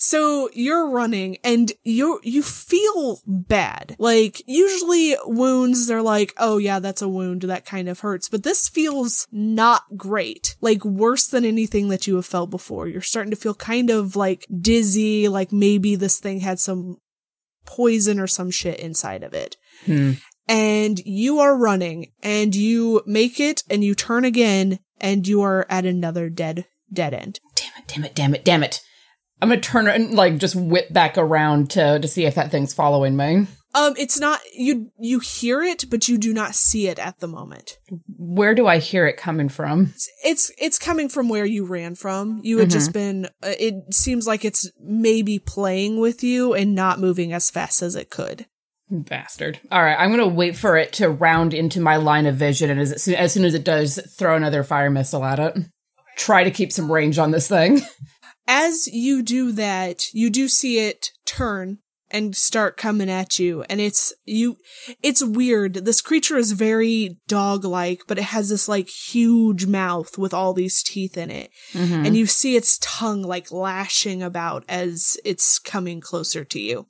So 0.01 0.49
you're 0.53 0.89
running 0.89 1.39
and 1.43 1.73
you 1.83 2.21
you 2.23 2.41
feel 2.45 3.21
bad. 3.27 3.97
Like 3.99 4.41
usually 4.47 5.17
wounds 5.25 5.89
they're 5.89 6.03
like, 6.03 6.35
"Oh 6.39 6.59
yeah, 6.59 6.79
that's 6.79 7.03
a 7.03 7.09
wound 7.09 7.43
that 7.43 7.67
kind 7.67 7.89
of 7.89 7.99
hurts." 7.99 8.29
But 8.29 8.45
this 8.45 8.69
feels 8.69 9.27
not 9.33 9.83
great. 9.97 10.57
Like 10.61 10.85
worse 10.85 11.27
than 11.27 11.45
anything 11.45 11.89
that 11.89 12.07
you 12.07 12.15
have 12.15 12.27
felt 12.27 12.49
before. 12.49 12.87
You're 12.87 13.01
starting 13.01 13.33
to 13.33 13.37
feel 13.37 13.55
kind 13.55 13.91
of 13.91 14.15
like 14.15 14.47
dizzy, 14.61 15.27
like 15.27 15.51
maybe 15.51 15.97
this 15.97 16.21
thing 16.21 16.41
had 16.41 16.61
some 16.61 16.99
poison 17.67 18.21
or 18.21 18.29
some 18.29 18.53
shit 18.53 18.79
inside 18.79 19.25
of 19.25 19.35
it. 19.35 19.57
Hmm. 19.85 20.13
And 20.47 21.01
you 21.01 21.41
are 21.41 21.59
running 21.59 22.13
and 22.23 22.55
you 22.55 23.03
make 23.05 23.41
it 23.41 23.65
and 23.69 23.83
you 23.83 23.97
turn 23.97 24.25
again 24.25 24.79
and 25.01 25.27
you 25.27 25.43
are 25.43 25.67
at 25.69 25.85
another 25.85 26.29
dead 26.29 26.67
dead 26.93 27.15
end. 27.15 27.41
Damn 27.55 27.73
it, 27.79 27.89
damn 27.89 28.05
it, 28.05 28.15
damn 28.15 28.35
it, 28.35 28.45
damn 28.45 28.63
it. 28.63 28.81
I'm 29.41 29.51
gonna 29.51 29.61
turn 29.61 29.87
and 29.89 30.15
like 30.15 30.39
just 30.39 30.57
whip 30.57 30.93
back 30.93 31.17
around 31.17 31.71
to 31.71 31.99
to 31.99 32.09
see 32.09 32.25
if 32.25 32.35
that 32.35 32.51
thing's 32.51 32.75
following 32.75 33.17
me. 33.17 33.47
Um, 33.75 33.95
it's 33.99 34.19
not 34.19 34.41
you. 34.55 34.91
You 34.99 35.19
hear 35.19 35.63
it, 35.63 35.85
but 35.91 36.09
you 36.09 36.17
do 36.17 36.33
not 36.33 36.55
see 36.55 36.89
it 36.89 36.99
at 36.99 37.21
the 37.21 37.29
moment. 37.29 37.77
Where 38.17 38.55
do 38.55 38.67
I 38.67 38.79
hear 38.79 39.07
it 39.07 39.19
coming 39.19 39.49
from? 39.49 39.93
It's 39.95 40.11
it's, 40.25 40.53
it's 40.59 40.79
coming 40.79 41.09
from 41.09 41.29
where 41.29 41.45
you 41.45 41.67
ran 41.67 41.95
from. 41.95 42.41
You 42.43 42.59
had 42.59 42.71
just 42.71 42.93
been. 42.93 43.27
Uh, 43.43 43.55
it 43.59 43.93
seems 43.93 44.27
like 44.27 44.45
it's 44.45 44.71
maybe 44.81 45.39
playing 45.39 46.01
with 46.01 46.25
you 46.25 46.55
and 46.55 46.75
not 46.75 46.99
moving 46.99 47.33
as 47.33 47.51
fast 47.51 47.83
as 47.83 47.95
it 47.95 48.11
could. 48.11 48.47
Bastard. 48.91 49.61
All 49.71 49.83
right, 49.83 49.97
I'm 49.99 50.11
gonna 50.11 50.27
wait 50.29 50.57
for 50.57 50.77
it 50.77 50.93
to 50.95 51.11
round 51.11 51.53
into 51.55 51.81
my 51.81 51.97
line 51.97 52.27
of 52.27 52.37
vision, 52.37 52.71
and 52.71 52.81
as 52.81 53.09
as 53.09 53.33
soon 53.33 53.45
as 53.45 53.55
it 53.55 53.65
does, 53.65 53.99
throw 54.17 54.35
another 54.37 54.63
fire 54.63 54.91
missile 54.91 55.25
at 55.25 55.39
it. 55.39 55.57
Try 56.17 56.45
to 56.45 56.51
keep 56.51 56.73
some 56.73 56.91
range 56.91 57.19
on 57.19 57.31
this 57.31 57.49
thing. 57.49 57.81
As 58.49 58.87
you 58.89 59.23
do 59.23 59.53
that, 59.53 60.07
you 60.15 60.31
do 60.31 60.49
see 60.49 60.79
it 60.79 61.11
turn 61.27 61.79
and 62.11 62.35
start 62.35 62.79
coming 62.79 63.11
at 63.11 63.39
you 63.39 63.63
and 63.69 63.83
it's 63.83 64.15
you 64.25 64.57
it's 65.03 65.23
weird 65.23 65.75
this 65.75 66.01
creature 66.01 66.39
is 66.39 66.53
very 66.53 67.19
dog 67.29 67.67
like 67.67 68.01
but 68.09 68.17
it 68.17 68.25
has 68.25 68.49
this 68.49 68.67
like 68.67 68.89
huge 68.89 69.67
mouth 69.67 70.17
with 70.17 70.33
all 70.33 70.55
these 70.55 70.83
teeth 70.83 71.19
in 71.19 71.31
it 71.31 71.51
Mm-hmm. 71.75 72.07
and 72.07 72.17
you 72.17 72.25
see 72.25 72.57
its 72.57 72.79
tongue 72.81 73.21
like 73.21 73.53
lashing 73.53 74.23
about 74.23 74.65
as 74.71 75.19
it's 75.23 75.59
coming 75.59 76.01
closer 76.01 76.45
to 76.47 76.59
you 76.59 76.87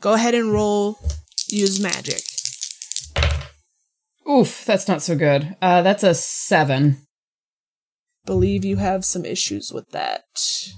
go 0.00 0.12
ahead 0.12 0.34
and 0.36 0.52
roll 0.52 0.96
use 1.52 1.80
magic 1.80 2.22
Oof, 4.28 4.64
that's 4.64 4.86
not 4.86 5.02
so 5.02 5.16
good. 5.16 5.56
Uh, 5.60 5.82
that's 5.82 6.04
a 6.04 6.14
seven. 6.14 6.98
believe 8.24 8.64
you 8.64 8.76
have 8.76 9.04
some 9.04 9.24
issues 9.24 9.72
with 9.74 9.90
that 9.90 10.22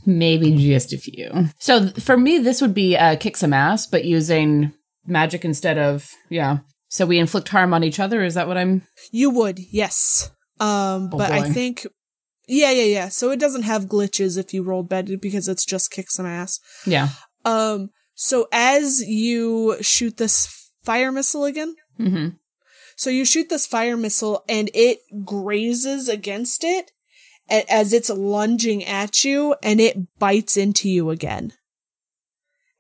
Maybe 0.07 0.57
just 0.57 0.93
a 0.95 0.99
few. 0.99 1.49
So 1.59 1.81
th- 1.81 2.01
for 2.01 2.17
me, 2.17 2.39
this 2.39 2.63
would 2.63 2.73
be 2.75 2.97
uh, 2.97 3.17
kick 3.17 3.37
some 3.37 3.53
ass, 3.53 3.87
but 3.87 4.05
using 4.07 4.73
magic 5.07 5.45
instead 5.45 5.77
of 5.77 6.11
yeah. 6.31 6.59
So 6.89 7.05
we 7.05 7.19
inflict 7.19 7.49
harm 7.51 7.75
on 7.75 7.85
each 7.85 8.01
other. 8.01 8.25
Is 8.25 8.33
that 8.35 8.49
what 8.49 8.57
I'm? 8.57 8.83
you 9.13 9.29
would 9.31 9.59
yes 9.59 10.31
um 10.61 11.11
Oh, 11.13 11.19
but 11.19 11.31
i 11.33 11.43
think 11.51 11.85
yeah 12.47 12.71
yeah 12.71 12.85
yeah 12.85 13.09
so 13.09 13.31
it 13.33 13.41
doesn't 13.41 13.65
have 13.65 13.87
glitches 13.87 14.39
if 14.39 14.55
you 14.55 14.63
rolled 14.63 14.89
bad 14.89 15.11
because 15.21 15.49
it's 15.49 15.65
just 15.67 15.91
kick 15.91 16.11
some 16.11 16.27
ass 16.27 16.61
Yeah. 16.87 17.09
Um, 17.45 17.91
so 18.15 18.47
as 18.53 19.03
you 19.07 19.77
shoot 19.83 20.17
this 20.17 20.64
fire 20.85 21.11
missile 21.11 21.45
again, 21.45 21.75
hmm 21.97 22.29
so 22.97 23.11
you 23.11 23.25
shoot 23.25 23.49
this 23.49 23.67
fire 23.67 23.97
missile 23.97 24.45
and 24.49 24.71
it 24.75 24.99
grazes 25.25 26.09
against 26.09 26.65
it 26.65 26.93
as 27.49 27.93
it's 27.93 28.11
lunging 28.11 28.85
at 28.85 29.25
you 29.25 29.55
and 29.63 29.81
it 29.81 30.19
bites 30.19 30.57
into 30.57 30.89
you 30.89 31.11
again. 31.11 31.53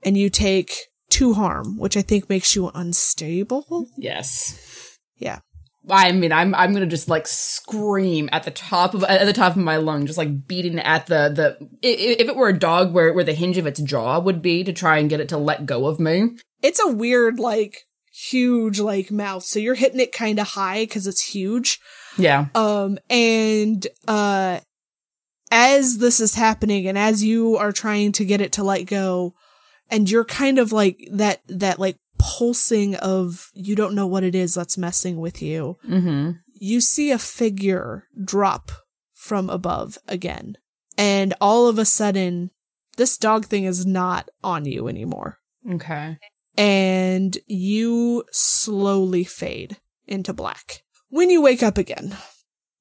And 0.02 0.16
you 0.16 0.30
take 0.30 0.72
two 1.10 1.34
harm, 1.34 1.78
which 1.78 1.96
I 1.96 2.02
think 2.02 2.28
makes 2.28 2.54
you 2.54 2.70
unstable. 2.74 3.88
Yes. 3.96 4.98
Yeah. 5.16 5.40
I 5.88 6.12
mean, 6.12 6.32
I'm 6.32 6.54
I'm 6.54 6.72
gonna 6.72 6.86
just 6.86 7.10
like 7.10 7.26
scream 7.26 8.30
at 8.32 8.44
the 8.44 8.50
top 8.50 8.94
of 8.94 9.04
at 9.04 9.26
the 9.26 9.34
top 9.34 9.52
of 9.52 9.62
my 9.62 9.76
lung, 9.76 10.06
just 10.06 10.16
like 10.16 10.46
beating 10.46 10.78
at 10.78 11.06
the 11.06 11.28
the. 11.28 11.68
If 11.82 12.26
it 12.26 12.36
were 12.36 12.48
a 12.48 12.58
dog, 12.58 12.94
where 12.94 13.12
where 13.12 13.24
the 13.24 13.34
hinge 13.34 13.58
of 13.58 13.66
its 13.66 13.82
jaw 13.82 14.18
would 14.18 14.40
be 14.40 14.64
to 14.64 14.72
try 14.72 14.96
and 14.96 15.10
get 15.10 15.20
it 15.20 15.28
to 15.28 15.36
let 15.36 15.66
go 15.66 15.86
of 15.86 16.00
me. 16.00 16.30
It's 16.62 16.80
a 16.82 16.90
weird, 16.90 17.38
like, 17.38 17.82
huge, 18.14 18.78
like, 18.78 19.10
mouth. 19.10 19.42
So 19.42 19.58
you're 19.58 19.74
hitting 19.74 20.00
it 20.00 20.12
kind 20.12 20.38
of 20.38 20.48
high 20.48 20.82
because 20.84 21.06
it's 21.06 21.22
huge. 21.34 21.80
Yeah. 22.16 22.46
Um, 22.54 22.98
and, 23.10 23.86
uh, 24.06 24.60
as 25.50 25.98
this 25.98 26.20
is 26.20 26.34
happening 26.34 26.86
and 26.86 26.96
as 26.98 27.22
you 27.22 27.56
are 27.56 27.72
trying 27.72 28.12
to 28.12 28.24
get 28.24 28.40
it 28.40 28.52
to 28.52 28.64
let 28.64 28.84
go, 28.84 29.34
and 29.90 30.10
you're 30.10 30.24
kind 30.24 30.58
of 30.58 30.72
like 30.72 30.98
that, 31.12 31.40
that 31.48 31.78
like 31.78 31.96
pulsing 32.18 32.94
of 32.96 33.50
you 33.54 33.76
don't 33.76 33.94
know 33.94 34.06
what 34.06 34.24
it 34.24 34.34
is 34.34 34.54
that's 34.54 34.78
messing 34.78 35.18
with 35.18 35.42
you, 35.42 35.76
Mm-hmm. 35.88 36.30
you 36.54 36.80
see 36.80 37.10
a 37.10 37.18
figure 37.18 38.04
drop 38.24 38.72
from 39.12 39.50
above 39.50 39.98
again. 40.08 40.56
And 40.96 41.34
all 41.40 41.68
of 41.68 41.78
a 41.78 41.84
sudden, 41.84 42.50
this 42.96 43.18
dog 43.18 43.46
thing 43.46 43.64
is 43.64 43.84
not 43.84 44.28
on 44.42 44.64
you 44.64 44.88
anymore. 44.88 45.38
Okay. 45.70 46.18
And 46.56 47.36
you 47.46 48.24
slowly 48.30 49.24
fade 49.24 49.78
into 50.06 50.32
black. 50.32 50.82
When 51.08 51.30
you 51.30 51.42
wake 51.42 51.62
up 51.62 51.78
again, 51.78 52.16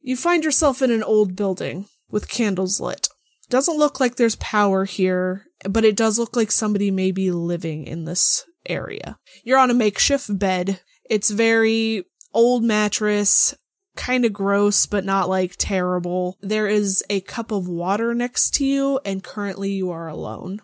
you 0.01 0.15
find 0.15 0.43
yourself 0.43 0.81
in 0.81 0.91
an 0.91 1.03
old 1.03 1.35
building 1.35 1.87
with 2.09 2.29
candles 2.29 2.79
lit. 2.79 3.07
Doesn't 3.49 3.77
look 3.77 3.99
like 3.99 4.15
there's 4.15 4.35
power 4.37 4.85
here, 4.85 5.45
but 5.69 5.85
it 5.85 5.95
does 5.95 6.17
look 6.17 6.35
like 6.35 6.51
somebody 6.51 6.91
may 6.91 7.11
be 7.11 7.31
living 7.31 7.85
in 7.85 8.05
this 8.05 8.45
area. 8.65 9.17
You're 9.43 9.59
on 9.59 9.71
a 9.71 9.75
makeshift 9.75 10.39
bed. 10.39 10.79
It's 11.09 11.29
very 11.29 12.05
old 12.33 12.63
mattress, 12.63 13.55
kind 13.95 14.25
of 14.25 14.33
gross, 14.33 14.85
but 14.85 15.05
not 15.05 15.29
like 15.29 15.55
terrible. 15.57 16.37
There 16.41 16.67
is 16.67 17.03
a 17.09 17.21
cup 17.21 17.51
of 17.51 17.67
water 17.67 18.13
next 18.13 18.55
to 18.55 18.65
you, 18.65 18.99
and 19.05 19.23
currently 19.23 19.71
you 19.71 19.91
are 19.91 20.07
alone. 20.07 20.61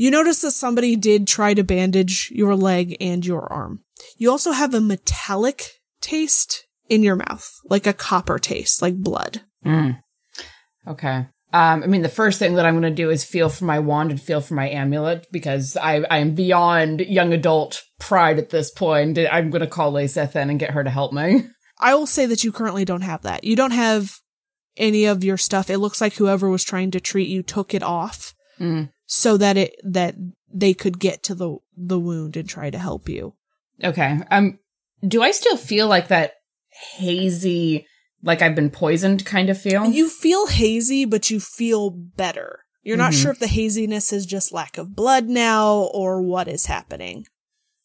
You 0.00 0.10
notice 0.10 0.40
that 0.40 0.52
somebody 0.52 0.96
did 0.96 1.26
try 1.26 1.52
to 1.52 1.62
bandage 1.62 2.32
your 2.34 2.56
leg 2.56 2.96
and 3.02 3.24
your 3.24 3.52
arm. 3.52 3.80
You 4.16 4.30
also 4.30 4.52
have 4.52 4.72
a 4.72 4.80
metallic 4.80 5.72
taste 6.00 6.64
in 6.88 7.02
your 7.02 7.16
mouth, 7.16 7.46
like 7.64 7.86
a 7.86 7.92
copper 7.92 8.38
taste, 8.38 8.80
like 8.80 8.96
blood. 8.96 9.42
Mm. 9.62 10.00
Okay. 10.88 11.26
Um, 11.52 11.82
I 11.82 11.86
mean, 11.86 12.00
the 12.00 12.08
first 12.08 12.38
thing 12.38 12.54
that 12.54 12.64
I'm 12.64 12.80
going 12.80 12.90
to 12.90 13.02
do 13.02 13.10
is 13.10 13.24
feel 13.24 13.50
for 13.50 13.66
my 13.66 13.78
wand 13.78 14.10
and 14.10 14.18
feel 14.18 14.40
for 14.40 14.54
my 14.54 14.70
amulet 14.70 15.26
because 15.30 15.76
I, 15.76 15.96
I 16.10 16.16
am 16.16 16.34
beyond 16.34 17.00
young 17.00 17.34
adult 17.34 17.82
pride 17.98 18.38
at 18.38 18.48
this 18.48 18.70
point. 18.70 19.18
I'm 19.18 19.50
going 19.50 19.60
to 19.60 19.66
call 19.66 19.92
Lyseth 19.92 20.34
in 20.34 20.48
and 20.48 20.58
get 20.58 20.70
her 20.70 20.82
to 20.82 20.88
help 20.88 21.12
me. 21.12 21.44
I 21.78 21.94
will 21.94 22.06
say 22.06 22.24
that 22.24 22.42
you 22.42 22.52
currently 22.52 22.86
don't 22.86 23.02
have 23.02 23.20
that. 23.24 23.44
You 23.44 23.54
don't 23.54 23.72
have 23.72 24.14
any 24.78 25.04
of 25.04 25.22
your 25.22 25.36
stuff. 25.36 25.68
It 25.68 25.76
looks 25.76 26.00
like 26.00 26.14
whoever 26.14 26.48
was 26.48 26.64
trying 26.64 26.90
to 26.92 27.00
treat 27.00 27.28
you 27.28 27.42
took 27.42 27.74
it 27.74 27.82
off 27.82 28.32
Mm. 28.60 28.90
So 29.12 29.36
that 29.36 29.56
it 29.56 29.74
that 29.82 30.14
they 30.52 30.72
could 30.72 31.00
get 31.00 31.22
to 31.24 31.34
the 31.34 31.56
the 31.76 31.98
wound 31.98 32.36
and 32.36 32.48
try 32.48 32.70
to 32.70 32.78
help 32.78 33.08
you. 33.08 33.34
Okay. 33.82 34.20
Um, 34.30 34.60
do 35.06 35.20
I 35.22 35.32
still 35.32 35.56
feel 35.56 35.88
like 35.88 36.06
that 36.08 36.34
hazy, 36.94 37.86
like 38.22 38.40
I've 38.40 38.54
been 38.54 38.70
poisoned 38.70 39.26
kind 39.26 39.50
of 39.50 39.60
feel? 39.60 39.86
You 39.86 40.08
feel 40.08 40.46
hazy, 40.46 41.04
but 41.06 41.28
you 41.30 41.40
feel 41.40 41.90
better. 41.90 42.60
You're 42.82 42.96
not 42.96 43.12
Mhm. 43.12 43.22
sure 43.22 43.30
if 43.32 43.40
the 43.40 43.46
haziness 43.48 44.12
is 44.12 44.26
just 44.26 44.52
lack 44.52 44.78
of 44.78 44.94
blood 44.94 45.26
now 45.28 45.90
or 45.92 46.22
what 46.22 46.46
is 46.48 46.66
happening. 46.66 47.26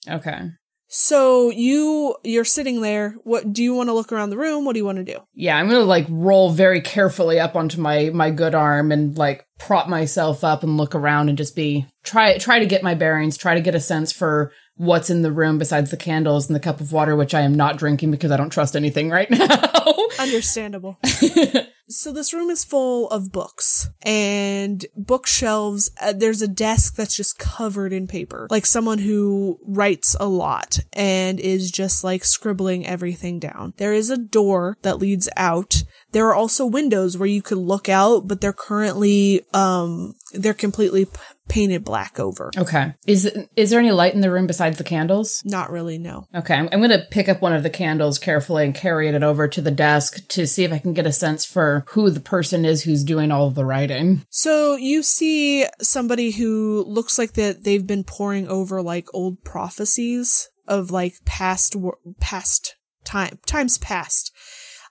okay. 0.08 0.50
So 0.98 1.50
you 1.50 2.16
you're 2.24 2.46
sitting 2.46 2.80
there. 2.80 3.18
What 3.26 3.52
do 3.52 3.62
you 3.62 3.74
want 3.74 3.90
to 3.90 3.94
look 3.94 4.14
around 4.14 4.30
the 4.30 4.38
room? 4.38 4.64
What 4.64 4.72
do 4.72 4.80
you 4.80 4.86
want 4.86 4.98
to 5.00 5.04
do? 5.04 5.20
Yeah, 5.34 5.58
I'm 5.58 5.68
gonna 5.68 5.82
like 5.82 6.06
roll 6.10 6.52
very 6.52 6.80
carefully 6.80 7.38
up 7.38 7.54
onto 7.54 7.82
my 7.82 8.12
my 8.14 8.32
good 8.32 8.56
arm 8.56 8.94
and 8.94 9.18
like 9.18 9.46
prop 9.60 9.90
myself 9.90 10.46
up 10.46 10.64
and 10.64 10.78
look 10.78 10.96
around 10.96 11.28
and 11.28 11.38
just 11.38 11.54
be 11.54 11.86
try 12.06 12.38
try 12.38 12.60
to 12.60 12.66
get 12.66 12.82
my 12.82 12.96
bearings, 12.96 13.36
try 13.36 13.56
to 13.56 13.62
get 13.62 13.76
a 13.76 13.80
sense 13.82 14.14
for 14.14 14.54
what's 14.76 15.10
in 15.10 15.22
the 15.22 15.32
room 15.32 15.58
besides 15.58 15.92
the 15.92 15.98
candles 15.98 16.48
and 16.48 16.56
the 16.56 16.60
cup 16.60 16.82
of 16.82 16.92
water, 16.92 17.16
which 17.16 17.34
I 17.34 17.42
am 17.42 17.54
not 17.54 17.78
drinking 17.78 18.12
because 18.12 18.32
I 18.32 18.38
don't 18.38 18.50
trust 18.50 18.76
anything 18.76 19.10
right 19.10 19.30
now. 19.32 19.96
Understandable. 20.20 20.98
so 21.90 22.12
this 22.12 22.34
room 22.34 22.50
is 22.50 22.64
full 22.64 23.10
of 23.10 23.32
books 23.32 23.90
and 24.02 24.86
bookshelves. 24.96 25.92
Uh, 26.02 26.14
there's 26.14 26.42
a 26.42 26.48
desk 26.48 26.96
that's 26.96 27.16
just 27.16 27.38
covered 27.40 27.94
in 27.94 28.08
paper, 28.08 28.48
like 28.50 28.66
someone 28.66 29.00
who 29.00 29.60
writes 29.66 30.16
a 30.20 30.28
lot 30.28 30.80
and 30.94 31.40
is 31.40 31.72
just 31.72 32.04
like 32.04 32.24
scribbling 32.24 32.86
everything 32.86 33.40
down. 33.40 33.74
There 33.78 33.94
is 33.94 34.10
a 34.10 34.18
door 34.18 34.78
that 34.82 35.00
leads 35.00 35.30
out. 35.38 35.84
There 36.16 36.28
are 36.28 36.34
also 36.34 36.66
windows 36.66 37.18
where 37.18 37.28
you 37.28 37.42
could 37.42 37.58
look 37.58 37.90
out, 37.90 38.26
but 38.26 38.40
they're 38.40 38.54
currently, 38.54 39.42
um, 39.54 40.14
they're 40.32 40.54
completely 40.54 41.04
p- 41.04 41.12
painted 41.50 41.84
black 41.84 42.22
over. 42.22 42.52
Okay. 42.58 42.94
Is 43.06 43.30
is 43.58 43.70
there 43.70 43.82
any 43.82 43.92
light 43.92 44.14
in 44.14 44.22
the 44.22 44.32
room 44.32 44.48
besides 44.48 44.78
the 44.78 44.86
candles? 44.86 45.42
Not 45.44 45.70
really, 45.70 45.98
no. 45.98 46.26
Okay, 46.34 46.54
I'm, 46.54 46.70
I'm 46.72 46.80
going 46.80 46.92
to 46.92 47.06
pick 47.12 47.28
up 47.28 47.42
one 47.42 47.52
of 47.52 47.64
the 47.64 47.70
candles 47.70 48.18
carefully 48.18 48.64
and 48.64 48.74
carry 48.74 49.10
it 49.10 49.24
over 49.24 49.50
to 49.50 49.62
the 49.62 49.72
desk 49.72 50.26
to 50.30 50.48
see 50.48 50.64
if 50.64 50.72
I 50.72 50.78
can 50.78 50.94
get 50.94 51.06
a 51.06 51.12
sense 51.12 51.44
for 51.44 51.84
who 51.90 52.10
the 52.10 52.22
person 52.22 52.64
is 52.64 52.84
who's 52.84 53.04
doing 53.04 53.30
all 53.30 53.48
of 53.48 53.56
the 53.56 53.66
writing. 53.66 54.26
So 54.30 54.78
you 54.78 55.04
see 55.04 55.66
somebody 55.82 56.32
who 56.32 56.86
looks 56.88 57.18
like 57.18 57.34
that 57.34 57.66
they've 57.66 57.86
been 57.86 58.06
poring 58.06 58.48
over 58.48 58.82
like 58.82 59.14
old 59.14 59.44
prophecies 59.44 60.48
of 60.66 60.92
like 60.92 61.16
past 61.26 61.76
past 62.22 62.78
time 63.04 63.38
times 63.46 63.78
past. 63.78 64.32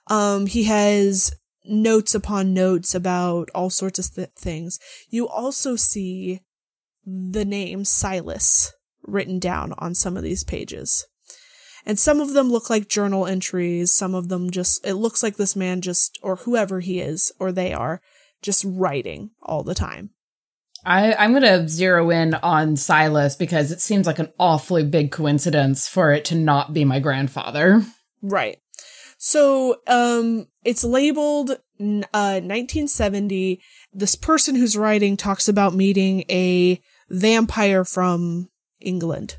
Um, 0.07 0.45
he 0.45 0.65
has 0.65 1.33
notes 1.65 2.13
upon 2.13 2.53
notes 2.53 2.93
about 2.93 3.49
all 3.55 3.69
sorts 3.69 3.99
of 3.99 4.13
th- 4.13 4.29
things. 4.37 4.79
You 5.09 5.27
also 5.27 5.75
see 5.75 6.41
the 7.05 7.45
name 7.45 7.85
Silas 7.85 8.71
written 9.03 9.39
down 9.39 9.73
on 9.77 9.95
some 9.95 10.17
of 10.17 10.23
these 10.23 10.43
pages. 10.43 11.05
And 11.85 11.99
some 11.99 12.19
of 12.19 12.33
them 12.33 12.51
look 12.51 12.69
like 12.69 12.87
journal 12.87 13.27
entries. 13.27 13.93
Some 13.93 14.15
of 14.15 14.29
them 14.29 14.49
just, 14.49 14.85
it 14.85 14.95
looks 14.95 15.21
like 15.21 15.37
this 15.37 15.55
man 15.55 15.81
just, 15.81 16.17
or 16.23 16.37
whoever 16.37 16.79
he 16.79 16.99
is, 16.99 17.31
or 17.39 17.51
they 17.51 17.73
are, 17.73 18.01
just 18.41 18.65
writing 18.67 19.31
all 19.41 19.63
the 19.63 19.75
time. 19.75 20.09
I, 20.83 21.13
I'm 21.13 21.31
going 21.31 21.43
to 21.43 21.67
zero 21.67 22.11
in 22.11 22.35
on 22.35 22.75
Silas 22.75 23.35
because 23.35 23.71
it 23.71 23.81
seems 23.81 24.05
like 24.05 24.19
an 24.19 24.31
awfully 24.39 24.83
big 24.83 25.11
coincidence 25.11 25.87
for 25.87 26.11
it 26.11 26.25
to 26.25 26.35
not 26.35 26.73
be 26.73 26.85
my 26.85 26.99
grandfather. 26.99 27.83
Right. 28.21 28.57
So, 29.27 29.77
um, 29.87 30.49
it's 30.63 30.83
labeled 30.83 31.49
uh, 31.49 31.55
1970. 31.79 33.59
This 33.91 34.13
person 34.13 34.53
who's 34.53 34.77
writing 34.77 35.17
talks 35.17 35.47
about 35.47 35.73
meeting 35.73 36.25
a 36.29 36.79
vampire 37.09 37.83
from 37.83 38.49
England 38.79 39.37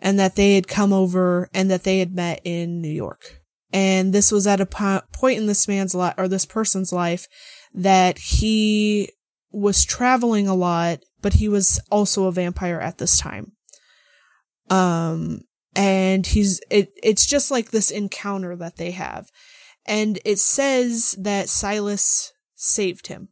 and 0.00 0.18
that 0.18 0.34
they 0.34 0.56
had 0.56 0.66
come 0.66 0.92
over 0.92 1.48
and 1.54 1.70
that 1.70 1.84
they 1.84 2.00
had 2.00 2.12
met 2.12 2.40
in 2.42 2.80
New 2.80 2.90
York. 2.90 3.40
And 3.72 4.12
this 4.12 4.32
was 4.32 4.48
at 4.48 4.60
a 4.60 4.66
po- 4.66 5.02
point 5.12 5.38
in 5.38 5.46
this 5.46 5.68
man's 5.68 5.94
life 5.94 6.14
or 6.18 6.26
this 6.26 6.44
person's 6.44 6.92
life 6.92 7.28
that 7.72 8.18
he 8.18 9.10
was 9.52 9.84
traveling 9.84 10.48
a 10.48 10.56
lot, 10.56 11.04
but 11.22 11.34
he 11.34 11.48
was 11.48 11.80
also 11.88 12.24
a 12.24 12.32
vampire 12.32 12.80
at 12.80 12.98
this 12.98 13.16
time. 13.16 13.52
Um, 14.70 15.42
and 15.74 16.26
he's, 16.26 16.60
it, 16.70 16.92
it's 17.02 17.26
just 17.26 17.50
like 17.50 17.70
this 17.70 17.90
encounter 17.90 18.56
that 18.56 18.76
they 18.76 18.92
have. 18.92 19.30
And 19.86 20.18
it 20.24 20.38
says 20.38 21.14
that 21.18 21.48
Silas 21.48 22.32
saved 22.54 23.08
him. 23.08 23.28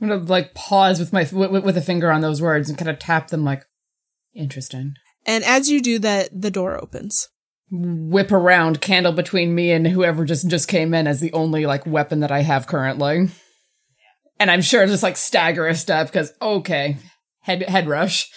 I'm 0.00 0.08
going 0.08 0.24
to 0.24 0.30
like 0.30 0.54
pause 0.54 0.98
with 0.98 1.12
my, 1.12 1.28
with, 1.32 1.64
with 1.64 1.76
a 1.76 1.82
finger 1.82 2.10
on 2.10 2.20
those 2.20 2.42
words 2.42 2.68
and 2.68 2.76
kind 2.76 2.90
of 2.90 2.98
tap 2.98 3.28
them 3.28 3.44
like, 3.44 3.64
interesting. 4.34 4.94
And 5.26 5.44
as 5.44 5.70
you 5.70 5.80
do 5.80 5.98
that, 6.00 6.28
the 6.32 6.50
door 6.50 6.82
opens. 6.82 7.28
Whip 7.70 8.32
around, 8.32 8.80
candle 8.80 9.12
between 9.12 9.54
me 9.54 9.72
and 9.72 9.86
whoever 9.86 10.24
just 10.24 10.48
just 10.48 10.68
came 10.68 10.92
in 10.92 11.06
as 11.06 11.20
the 11.20 11.32
only 11.32 11.64
like 11.64 11.86
weapon 11.86 12.20
that 12.20 12.30
I 12.30 12.42
have 12.42 12.66
currently. 12.66 13.28
And 14.38 14.50
I'm 14.50 14.60
sure 14.60 14.86
just 14.86 15.02
like 15.02 15.16
stagger 15.16 15.66
a 15.66 15.74
step 15.74 16.08
because 16.08 16.32
okay, 16.42 16.98
head 17.40 17.62
head 17.62 17.86
rush. 17.86 18.30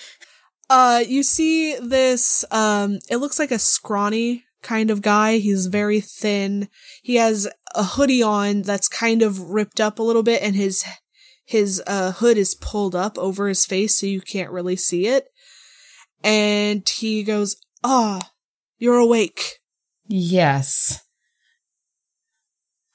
Uh, 0.69 1.03
you 1.07 1.23
see 1.23 1.75
this. 1.77 2.43
Um, 2.51 2.99
it 3.09 3.17
looks 3.17 3.39
like 3.39 3.51
a 3.51 3.59
scrawny 3.59 4.45
kind 4.61 4.89
of 4.89 5.01
guy. 5.01 5.37
He's 5.37 5.67
very 5.67 6.01
thin. 6.01 6.69
He 7.03 7.15
has 7.15 7.47
a 7.75 7.83
hoodie 7.83 8.23
on 8.23 8.63
that's 8.63 8.87
kind 8.87 9.21
of 9.21 9.51
ripped 9.51 9.79
up 9.79 9.99
a 9.99 10.03
little 10.03 10.23
bit, 10.23 10.41
and 10.41 10.55
his 10.55 10.83
his 11.45 11.81
uh, 11.85 12.13
hood 12.13 12.37
is 12.37 12.55
pulled 12.55 12.95
up 12.95 13.17
over 13.19 13.47
his 13.47 13.65
face 13.65 13.95
so 13.95 14.07
you 14.07 14.19
can't 14.21 14.51
really 14.51 14.75
see 14.75 15.05
it 15.05 15.27
and 16.25 16.89
he 16.89 17.23
goes, 17.23 17.55
Ah, 17.83 18.19
oh, 18.23 18.29
you're 18.79 18.97
awake. 18.97 19.59
Yes. 20.07 21.01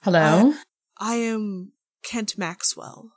Hello? 0.03 0.55
I, 0.99 1.12
I 1.12 1.15
am 1.17 1.73
Kent 2.03 2.37
Maxwell. 2.37 3.12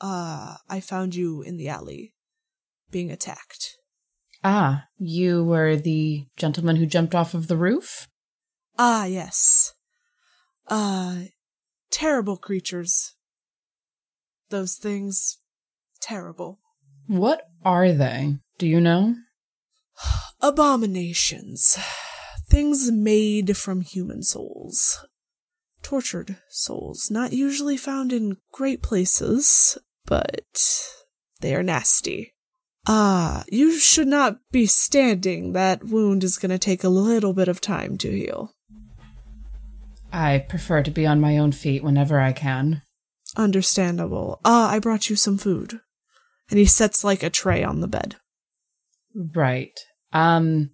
Uh, 0.00 0.56
I 0.68 0.80
found 0.80 1.14
you 1.14 1.42
in 1.42 1.56
the 1.56 1.68
alley 1.68 2.12
being 2.90 3.12
attacked. 3.12 3.76
Ah, 4.44 4.84
you 4.98 5.44
were 5.44 5.76
the 5.76 6.26
gentleman 6.36 6.76
who 6.76 6.86
jumped 6.86 7.14
off 7.14 7.34
of 7.34 7.46
the 7.46 7.56
roof? 7.56 8.08
Ah, 8.78 9.04
yes. 9.04 9.74
Uh, 10.68 11.16
terrible 11.90 12.36
creatures. 12.36 13.14
Those 14.50 14.76
things. 14.76 15.38
Terrible. 16.00 16.60
What 17.06 17.42
are 17.64 17.92
they? 17.92 18.38
Do 18.58 18.66
you 18.66 18.80
know? 18.80 19.14
Abominations. 20.40 21.78
Things 22.48 22.90
made 22.90 23.56
from 23.56 23.82
human 23.82 24.22
souls. 24.22 25.06
Tortured 25.82 26.36
souls, 26.48 27.10
not 27.10 27.32
usually 27.32 27.76
found 27.76 28.12
in 28.12 28.36
great 28.52 28.82
places, 28.82 29.78
but 30.04 30.84
they 31.40 31.54
are 31.54 31.62
nasty. 31.62 32.31
Ah, 32.86 33.44
you 33.48 33.78
should 33.78 34.08
not 34.08 34.38
be 34.50 34.66
standing. 34.66 35.52
That 35.52 35.84
wound 35.84 36.24
is 36.24 36.38
going 36.38 36.50
to 36.50 36.58
take 36.58 36.82
a 36.82 36.88
little 36.88 37.32
bit 37.32 37.48
of 37.48 37.60
time 37.60 37.96
to 37.98 38.10
heal. 38.10 38.54
I 40.12 40.44
prefer 40.48 40.82
to 40.82 40.90
be 40.90 41.06
on 41.06 41.20
my 41.20 41.38
own 41.38 41.52
feet 41.52 41.82
whenever 41.82 42.20
I 42.20 42.32
can. 42.32 42.82
Understandable. 43.36 44.40
Ah, 44.44 44.70
I 44.70 44.78
brought 44.78 45.08
you 45.08 45.16
some 45.16 45.38
food. 45.38 45.80
And 46.50 46.58
he 46.58 46.66
sets 46.66 47.02
like 47.04 47.22
a 47.22 47.30
tray 47.30 47.62
on 47.62 47.80
the 47.80 47.88
bed. 47.88 48.16
Right. 49.14 49.78
Um, 50.12 50.70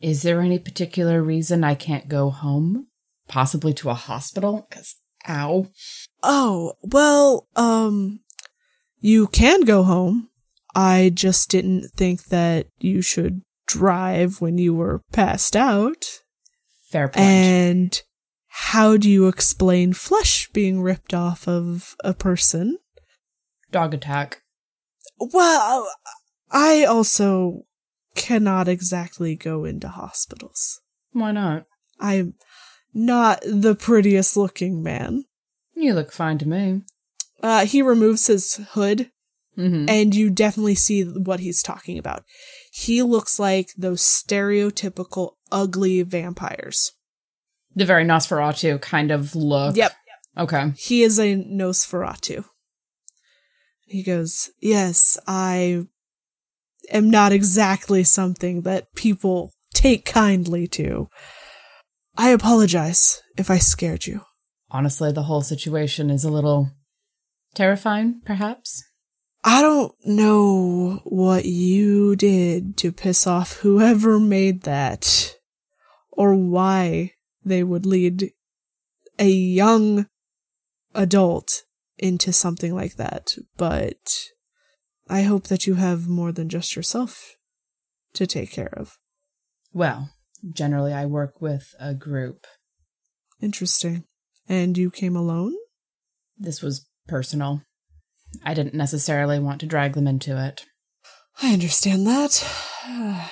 is 0.00 0.22
there 0.22 0.40
any 0.40 0.58
particular 0.58 1.22
reason 1.22 1.64
I 1.64 1.74
can't 1.74 2.08
go 2.08 2.30
home? 2.30 2.88
Possibly 3.28 3.72
to 3.74 3.88
a 3.90 3.94
hospital? 3.94 4.66
Cause, 4.70 4.96
ow. 5.28 5.68
Oh, 6.22 6.74
well, 6.82 7.46
um, 7.56 8.20
you 9.00 9.28
can 9.28 9.62
go 9.62 9.84
home. 9.84 10.28
I 10.74 11.10
just 11.14 11.50
didn't 11.50 11.90
think 11.96 12.24
that 12.26 12.66
you 12.78 13.02
should 13.02 13.42
drive 13.66 14.40
when 14.40 14.58
you 14.58 14.74
were 14.74 15.02
passed 15.12 15.56
out. 15.56 16.04
Fair 16.90 17.08
point. 17.08 17.18
And 17.18 18.02
how 18.48 18.96
do 18.96 19.08
you 19.08 19.28
explain 19.28 19.92
flesh 19.92 20.48
being 20.52 20.82
ripped 20.82 21.14
off 21.14 21.48
of 21.48 21.94
a 22.04 22.14
person? 22.14 22.78
Dog 23.70 23.94
attack. 23.94 24.42
Well, 25.18 25.88
I 26.50 26.84
also 26.84 27.62
cannot 28.14 28.68
exactly 28.68 29.36
go 29.36 29.64
into 29.64 29.88
hospitals. 29.88 30.80
Why 31.12 31.32
not? 31.32 31.64
I'm 31.98 32.34
not 32.92 33.42
the 33.46 33.74
prettiest 33.74 34.36
looking 34.36 34.82
man. 34.82 35.24
You 35.74 35.94
look 35.94 36.12
fine 36.12 36.38
to 36.38 36.48
me. 36.48 36.82
Uh, 37.42 37.64
he 37.64 37.80
removes 37.80 38.26
his 38.26 38.56
hood, 38.72 39.10
mm-hmm. 39.56 39.88
and 39.88 40.14
you 40.14 40.30
definitely 40.30 40.74
see 40.74 41.02
what 41.02 41.40
he's 41.40 41.62
talking 41.62 41.98
about. 41.98 42.24
He 42.72 43.02
looks 43.02 43.38
like 43.38 43.70
those 43.76 44.02
stereotypical 44.02 45.32
ugly 45.50 46.02
vampires. 46.02 46.92
The 47.74 47.86
very 47.86 48.04
Nosferatu 48.04 48.80
kind 48.80 49.10
of 49.10 49.34
look. 49.34 49.76
Yep. 49.76 49.92
Okay. 50.38 50.72
He 50.76 51.02
is 51.02 51.18
a 51.18 51.36
Nosferatu. 51.36 52.44
He 53.84 54.02
goes, 54.02 54.50
Yes, 54.60 55.18
I 55.26 55.86
am 56.90 57.10
not 57.10 57.32
exactly 57.32 58.04
something 58.04 58.62
that 58.62 58.94
people 58.94 59.52
take 59.74 60.04
kindly 60.04 60.66
to. 60.68 61.08
I 62.16 62.30
apologize 62.30 63.22
if 63.36 63.50
I 63.50 63.58
scared 63.58 64.06
you. 64.06 64.22
Honestly, 64.70 65.12
the 65.12 65.24
whole 65.24 65.42
situation 65.42 66.10
is 66.10 66.24
a 66.24 66.30
little 66.30 66.70
terrifying, 67.54 68.20
perhaps. 68.24 68.82
I 69.44 69.60
don't 69.60 69.94
know 70.04 71.00
what 71.04 71.44
you 71.44 72.14
did 72.14 72.76
to 72.78 72.92
piss 72.92 73.26
off 73.26 73.58
whoever 73.58 74.20
made 74.20 74.62
that, 74.62 75.36
or 76.10 76.34
why 76.34 77.12
they 77.44 77.64
would 77.64 77.84
lead 77.84 78.30
a 79.18 79.28
young 79.28 80.06
adult 80.94 81.62
into 81.98 82.32
something 82.32 82.74
like 82.74 82.96
that, 82.96 83.32
but 83.56 84.30
I 85.08 85.22
hope 85.22 85.48
that 85.48 85.66
you 85.66 85.74
have 85.74 86.08
more 86.08 86.32
than 86.32 86.48
just 86.48 86.76
yourself 86.76 87.36
to 88.14 88.26
take 88.26 88.52
care 88.52 88.72
of. 88.72 88.98
Well, 89.72 90.10
generally 90.52 90.92
I 90.92 91.06
work 91.06 91.40
with 91.40 91.74
a 91.80 91.94
group. 91.94 92.46
Interesting. 93.40 94.04
And 94.48 94.76
you 94.76 94.90
came 94.90 95.16
alone? 95.16 95.54
This 96.38 96.62
was 96.62 96.86
personal. 97.06 97.62
I 98.44 98.54
didn't 98.54 98.74
necessarily 98.74 99.38
want 99.38 99.60
to 99.60 99.66
drag 99.66 99.94
them 99.94 100.06
into 100.06 100.42
it. 100.42 100.64
I 101.42 101.52
understand 101.52 102.06
that. 102.06 102.44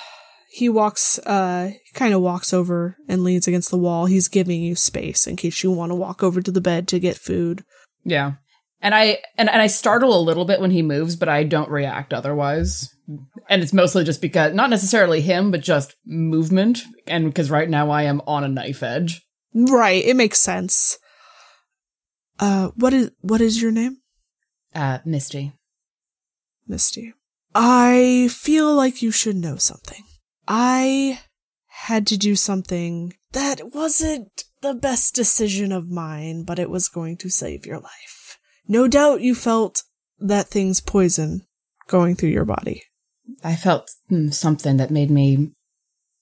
he 0.50 0.68
walks, 0.68 1.18
uh, 1.20 1.72
kind 1.94 2.14
of 2.14 2.20
walks 2.20 2.52
over 2.52 2.96
and 3.08 3.22
leans 3.22 3.46
against 3.46 3.70
the 3.70 3.78
wall. 3.78 4.06
He's 4.06 4.28
giving 4.28 4.62
you 4.62 4.74
space 4.74 5.26
in 5.26 5.36
case 5.36 5.62
you 5.62 5.70
want 5.70 5.90
to 5.90 5.96
walk 5.96 6.22
over 6.22 6.40
to 6.40 6.50
the 6.50 6.60
bed 6.60 6.88
to 6.88 6.98
get 6.98 7.16
food. 7.16 7.64
Yeah. 8.04 8.34
And 8.82 8.94
I 8.94 9.18
and, 9.36 9.50
and 9.50 9.60
I 9.60 9.66
startle 9.66 10.18
a 10.18 10.22
little 10.22 10.46
bit 10.46 10.60
when 10.60 10.70
he 10.70 10.82
moves, 10.82 11.14
but 11.14 11.28
I 11.28 11.44
don't 11.44 11.70
react 11.70 12.14
otherwise. 12.14 12.88
And 13.48 13.62
it's 13.62 13.72
mostly 13.72 14.04
just 14.04 14.22
because 14.22 14.54
not 14.54 14.70
necessarily 14.70 15.20
him, 15.20 15.50
but 15.50 15.60
just 15.60 15.96
movement. 16.06 16.80
And 17.06 17.26
because 17.26 17.50
right 17.50 17.68
now 17.68 17.90
I 17.90 18.04
am 18.04 18.22
on 18.26 18.42
a 18.42 18.48
knife 18.48 18.82
edge. 18.82 19.22
Right, 19.54 20.02
it 20.04 20.16
makes 20.16 20.38
sense. 20.38 20.98
Uh 22.38 22.68
what 22.76 22.94
is 22.94 23.10
what 23.20 23.42
is 23.42 23.60
your 23.60 23.70
name? 23.70 23.98
Uh, 24.74 24.98
Misty. 25.04 25.52
Misty. 26.66 27.14
I 27.54 28.28
feel 28.30 28.74
like 28.74 29.02
you 29.02 29.10
should 29.10 29.36
know 29.36 29.56
something. 29.56 30.04
I 30.46 31.20
had 31.66 32.06
to 32.08 32.18
do 32.18 32.36
something 32.36 33.14
that 33.32 33.74
wasn't 33.74 34.44
the 34.62 34.74
best 34.74 35.14
decision 35.14 35.72
of 35.72 35.90
mine, 35.90 36.44
but 36.44 36.58
it 36.58 36.70
was 36.70 36.88
going 36.88 37.16
to 37.18 37.30
save 37.30 37.66
your 37.66 37.78
life. 37.78 38.38
No 38.68 38.86
doubt 38.86 39.20
you 39.20 39.34
felt 39.34 39.82
that 40.18 40.48
thing's 40.48 40.80
poison 40.80 41.46
going 41.88 42.14
through 42.14 42.28
your 42.28 42.44
body. 42.44 42.84
I 43.42 43.56
felt 43.56 43.90
mm, 44.10 44.32
something 44.32 44.76
that 44.76 44.90
made 44.90 45.10
me 45.10 45.52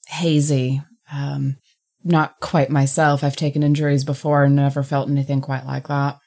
hazy. 0.06 0.82
Um, 1.12 1.56
not 2.04 2.40
quite 2.40 2.70
myself. 2.70 3.22
I've 3.22 3.36
taken 3.36 3.62
injuries 3.62 4.04
before 4.04 4.44
and 4.44 4.56
never 4.56 4.82
felt 4.82 5.10
anything 5.10 5.40
quite 5.40 5.66
like 5.66 5.88
that. 5.88 6.18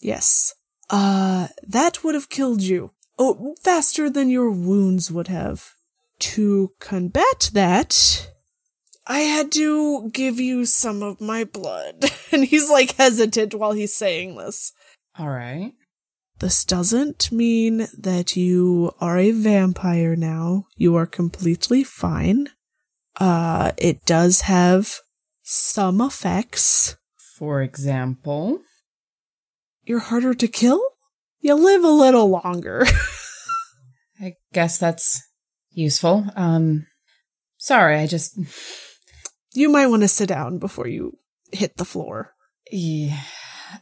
Yes. 0.00 0.54
Uh, 0.90 1.48
that 1.62 2.04
would 2.04 2.14
have 2.14 2.28
killed 2.28 2.62
you. 2.62 2.90
Oh, 3.18 3.54
faster 3.62 4.10
than 4.10 4.30
your 4.30 4.50
wounds 4.50 5.10
would 5.10 5.28
have. 5.28 5.74
To 6.20 6.72
combat 6.80 7.50
that, 7.52 8.30
I 9.06 9.20
had 9.20 9.52
to 9.52 10.10
give 10.10 10.40
you 10.40 10.64
some 10.64 11.02
of 11.02 11.20
my 11.20 11.44
blood. 11.44 12.10
and 12.32 12.44
he's 12.44 12.70
like 12.70 12.96
hesitant 12.96 13.54
while 13.54 13.72
he's 13.72 13.94
saying 13.94 14.36
this. 14.36 14.72
All 15.18 15.28
right. 15.28 15.72
This 16.40 16.64
doesn't 16.64 17.30
mean 17.30 17.86
that 17.96 18.36
you 18.36 18.92
are 19.00 19.18
a 19.18 19.30
vampire 19.30 20.16
now. 20.16 20.66
You 20.76 20.96
are 20.96 21.06
completely 21.06 21.84
fine. 21.84 22.48
Uh, 23.20 23.72
it 23.78 24.04
does 24.04 24.42
have 24.42 25.00
some 25.42 26.00
effects. 26.00 26.96
For 27.38 27.62
example, 27.62 28.60
You're 29.84 29.98
harder 30.00 30.34
to 30.34 30.48
kill? 30.48 30.80
You 31.40 31.54
live 31.54 31.84
a 31.84 31.88
little 31.90 32.28
longer. 32.30 32.86
I 34.20 34.34
guess 34.52 34.78
that's 34.78 35.22
useful. 35.70 36.26
Um, 36.36 36.86
sorry, 37.58 37.98
I 37.98 38.06
just. 38.06 38.38
you 39.52 39.68
might 39.68 39.88
want 39.88 40.02
to 40.02 40.08
sit 40.08 40.28
down 40.28 40.58
before 40.58 40.86
you 40.88 41.18
hit 41.52 41.76
the 41.76 41.84
floor. 41.84 42.34
Yeah. 42.70 43.20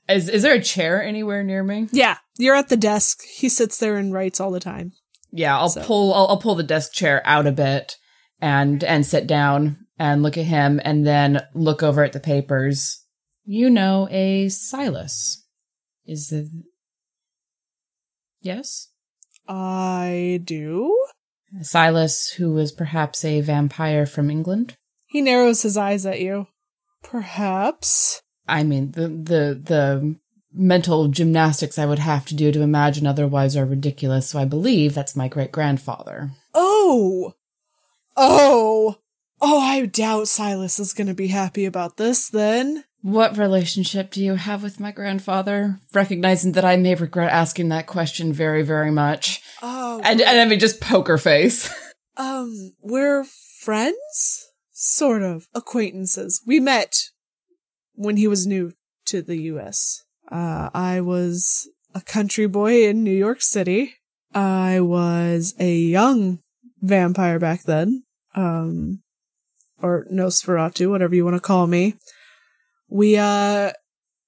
Is 0.08 0.28
is 0.28 0.42
there 0.42 0.54
a 0.54 0.62
chair 0.62 1.02
anywhere 1.02 1.44
near 1.44 1.62
me? 1.62 1.88
Yeah, 1.92 2.16
you're 2.38 2.54
at 2.56 2.68
the 2.68 2.76
desk. 2.76 3.22
He 3.36 3.48
sits 3.48 3.78
there 3.78 3.96
and 3.96 4.12
writes 4.12 4.40
all 4.40 4.50
the 4.50 4.58
time. 4.60 4.92
Yeah, 5.30 5.56
I'll 5.56 5.68
So- 5.68 5.84
pull 5.84 6.14
I'll, 6.14 6.26
I'll 6.28 6.38
pull 6.40 6.54
the 6.54 6.62
desk 6.62 6.92
chair 6.92 7.20
out 7.24 7.46
a 7.46 7.52
bit 7.52 7.96
and 8.40 8.82
and 8.82 9.04
sit 9.06 9.26
down 9.26 9.86
and 9.98 10.22
look 10.22 10.36
at 10.38 10.46
him 10.46 10.80
and 10.82 11.06
then 11.06 11.42
look 11.54 11.82
over 11.82 12.02
at 12.02 12.12
the 12.12 12.20
papers. 12.20 13.04
You 13.44 13.68
know, 13.70 14.08
a 14.10 14.48
Silas 14.48 15.41
is 16.06 16.32
it? 16.32 16.48
Yes, 18.40 18.88
I 19.48 20.40
do. 20.44 21.06
Silas 21.60 22.30
who 22.30 22.52
was 22.52 22.72
perhaps 22.72 23.24
a 23.24 23.40
vampire 23.40 24.06
from 24.06 24.30
England. 24.30 24.74
He 25.06 25.20
narrows 25.20 25.62
his 25.62 25.76
eyes 25.76 26.06
at 26.06 26.20
you. 26.20 26.46
Perhaps. 27.02 28.22
I 28.48 28.62
mean, 28.62 28.92
the 28.92 29.08
the 29.08 29.60
the 29.62 30.16
mental 30.52 31.08
gymnastics 31.08 31.78
I 31.78 31.86
would 31.86 31.98
have 31.98 32.26
to 32.26 32.34
do 32.34 32.52
to 32.52 32.62
imagine 32.62 33.06
otherwise 33.06 33.56
are 33.56 33.64
ridiculous. 33.64 34.28
So 34.28 34.38
I 34.38 34.44
believe 34.44 34.94
that's 34.94 35.16
my 35.16 35.28
great 35.28 35.52
grandfather. 35.52 36.30
Oh! 36.54 37.34
Oh! 38.16 38.96
Oh, 39.40 39.58
I 39.58 39.86
doubt 39.86 40.28
Silas 40.28 40.78
is 40.78 40.92
gonna 40.92 41.14
be 41.14 41.28
happy 41.28 41.64
about 41.64 41.96
this 41.96 42.28
then. 42.28 42.84
What 43.02 43.36
relationship 43.36 44.12
do 44.12 44.22
you 44.22 44.36
have 44.36 44.62
with 44.62 44.78
my 44.78 44.92
grandfather? 44.92 45.80
Recognizing 45.92 46.52
that 46.52 46.64
I 46.64 46.76
may 46.76 46.94
regret 46.94 47.32
asking 47.32 47.68
that 47.70 47.88
question 47.88 48.32
very, 48.32 48.62
very 48.62 48.92
much. 48.92 49.42
Oh. 49.60 50.00
And, 50.04 50.20
and 50.20 50.40
I 50.40 50.44
mean, 50.44 50.60
just 50.60 50.80
poker 50.80 51.18
face. 51.18 51.72
Um, 52.14 52.74
we're 52.82 53.24
friends? 53.24 54.46
Sort 54.70 55.22
of. 55.22 55.46
Acquaintances. 55.54 56.42
We 56.46 56.60
met 56.60 57.08
when 57.94 58.18
he 58.18 58.28
was 58.28 58.46
new 58.46 58.74
to 59.06 59.22
the 59.22 59.38
US. 59.44 60.04
Uh, 60.30 60.68
I 60.74 61.00
was 61.00 61.70
a 61.94 62.02
country 62.02 62.46
boy 62.46 62.86
in 62.86 63.02
New 63.02 63.16
York 63.16 63.40
City. 63.40 63.94
I 64.34 64.80
was 64.80 65.54
a 65.58 65.74
young 65.74 66.40
vampire 66.82 67.38
back 67.38 67.62
then. 67.62 68.04
Um, 68.34 69.00
or 69.80 70.06
Nosferatu, 70.12 70.90
whatever 70.90 71.14
you 71.14 71.24
want 71.24 71.36
to 71.36 71.40
call 71.40 71.66
me. 71.66 71.94
We, 72.92 73.16
uh, 73.16 73.72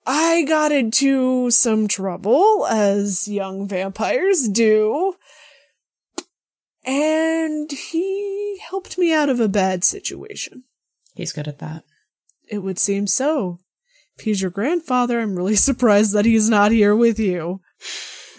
I 0.07 0.45
got 0.49 0.73
into 0.73 1.51
some 1.51 1.87
trouble, 1.87 2.67
as 2.67 3.29
young 3.29 3.69
vampires 3.69 4.49
do. 4.49 5.17
And 6.83 7.71
he 7.71 8.59
helped 8.71 8.97
me 8.97 9.13
out 9.13 9.29
of 9.29 9.39
a 9.39 9.49
bad 9.49 9.85
situation. 9.85 10.65
He's 11.15 11.33
good 11.33 11.47
at 11.47 11.59
that. 11.59 11.85
It 12.49 12.61
would 12.61 12.79
seem 12.79 13.07
so. 13.07 13.59
If 14.17 14.25
he's 14.25 14.41
your 14.41 14.51
grandfather, 14.51 15.21
I'm 15.21 15.37
really 15.37 15.57
surprised 15.69 16.15
that 16.15 16.25
he's 16.25 16.49
not 16.49 16.73
here 16.73 16.97
with 16.97 17.19
you. 17.19 17.61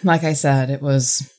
Like 0.02 0.24
I 0.24 0.32
said, 0.32 0.70
it 0.70 0.82
was 0.82 1.32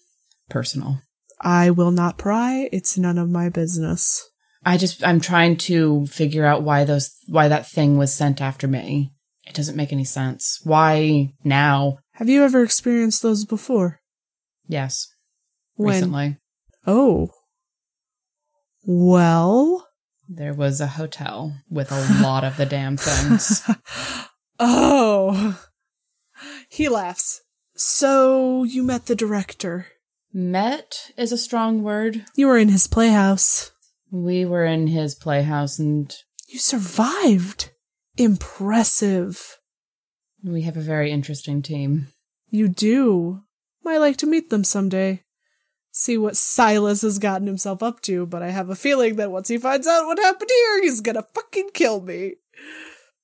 personal. 0.50 1.02
I 1.42 1.72
will 1.72 1.92
not 1.92 2.18
pry. 2.18 2.70
It's 2.72 2.98
none 2.98 3.18
of 3.18 3.30
my 3.30 3.50
business. 3.50 4.26
I 4.66 4.78
just, 4.78 5.06
I'm 5.06 5.20
trying 5.20 5.58
to 5.58 6.06
figure 6.08 6.46
out 6.46 6.64
why 6.64 6.84
those, 6.84 7.16
why 7.28 7.48
that 7.48 7.68
thing 7.68 7.98
was 7.98 8.14
sent 8.14 8.42
after 8.42 8.68
me. 8.68 9.14
It 9.46 9.54
doesn't 9.54 9.78
make 9.78 9.94
any 9.94 10.04
sense. 10.04 10.60
Why 10.64 11.34
now? 11.44 12.00
Have 12.14 12.28
you 12.30 12.44
ever 12.44 12.64
experienced 12.64 13.22
those 13.22 13.46
before? 13.46 14.02
Yes. 14.68 15.08
When? 15.76 15.94
Recently. 15.94 16.38
Oh. 16.86 17.32
Well. 18.86 19.88
There 20.28 20.54
was 20.54 20.82
a 20.82 20.88
hotel 20.88 21.56
with 21.70 21.92
a 21.92 22.22
lot 22.22 22.44
of 22.44 22.58
the 22.58 22.66
damn 22.66 22.98
things. 22.98 23.62
oh. 24.60 25.62
He 26.70 26.90
laughs. 26.90 27.42
So 27.76 28.64
you 28.64 28.84
met 28.84 29.06
the 29.06 29.16
director. 29.16 29.88
Met 30.34 31.12
is 31.16 31.32
a 31.32 31.38
strong 31.38 31.84
word. 31.84 32.26
You 32.36 32.48
were 32.48 32.58
in 32.58 32.70
his 32.70 32.88
playhouse. 32.88 33.72
We 34.12 34.46
were 34.46 34.66
in 34.66 34.88
his 34.88 35.16
playhouse 35.16 35.80
and 35.80 36.14
You 36.48 36.60
survived. 36.60 37.72
Impressive. 38.18 39.58
we 40.44 40.62
have 40.64 40.78
a 40.78 40.82
very 40.82 41.12
interesting 41.12 41.62
team. 41.62 42.08
You 42.50 42.68
do. 42.68 43.42
Might 43.84 43.98
like 44.00 44.18
to 44.18 44.26
meet 44.28 44.50
them 44.50 44.64
someday. 44.64 45.24
See 45.92 46.18
what 46.18 46.38
Silas 46.38 47.02
has 47.02 47.20
gotten 47.20 47.48
himself 47.48 47.82
up 47.84 48.02
to, 48.02 48.26
but 48.26 48.42
I 48.44 48.50
have 48.50 48.70
a 48.70 48.76
feeling 48.76 49.16
that 49.18 49.32
once 49.32 49.48
he 49.48 49.58
finds 49.58 49.88
out 49.88 50.06
what 50.06 50.20
happened 50.20 50.50
here, 50.54 50.82
he's 50.84 51.02
gonna 51.02 51.26
fucking 51.34 51.72
kill 51.74 52.02
me. 52.02 52.34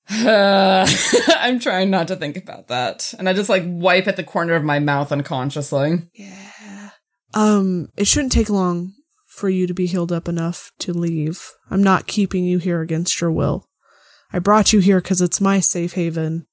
Uh, 0.10 0.88
I'm 1.28 1.60
trying 1.60 1.89
not 1.89 2.08
to 2.10 2.15
think 2.15 2.36
about 2.36 2.67
that. 2.67 3.13
And 3.17 3.30
I 3.30 3.34
just 3.34 3.50
like 3.50 3.63
wipe 3.65 4.08
at 4.08 4.15
the 4.15 4.24
corner 4.24 4.54
of 4.54 4.63
my 4.63 4.80
mouth 4.80 5.12
unconsciously. 5.12 6.00
Yeah. 6.13 6.89
Um, 7.34 7.89
it 7.96 8.06
shouldn't 8.08 8.32
take 8.34 8.50
long 8.50 8.93
for 9.34 9.50
you 9.50 9.65
to 9.65 9.74
be 9.74 9.88
healed 9.88 10.12
up 10.12 10.28
enough 10.28 10.72
to 10.80 10.93
leave. 10.93 11.52
I'm 11.72 11.82
not 11.82 12.08
keeping 12.08 12.46
you 12.46 12.60
here 12.60 12.82
against 12.82 13.19
your 13.19 13.32
will. 13.32 13.67
I 14.32 14.39
brought 14.39 14.72
you 14.74 14.80
here 14.80 15.02
because 15.02 15.22
it's 15.22 15.41
my 15.41 15.60
safe 15.60 15.93
haven. 15.93 16.46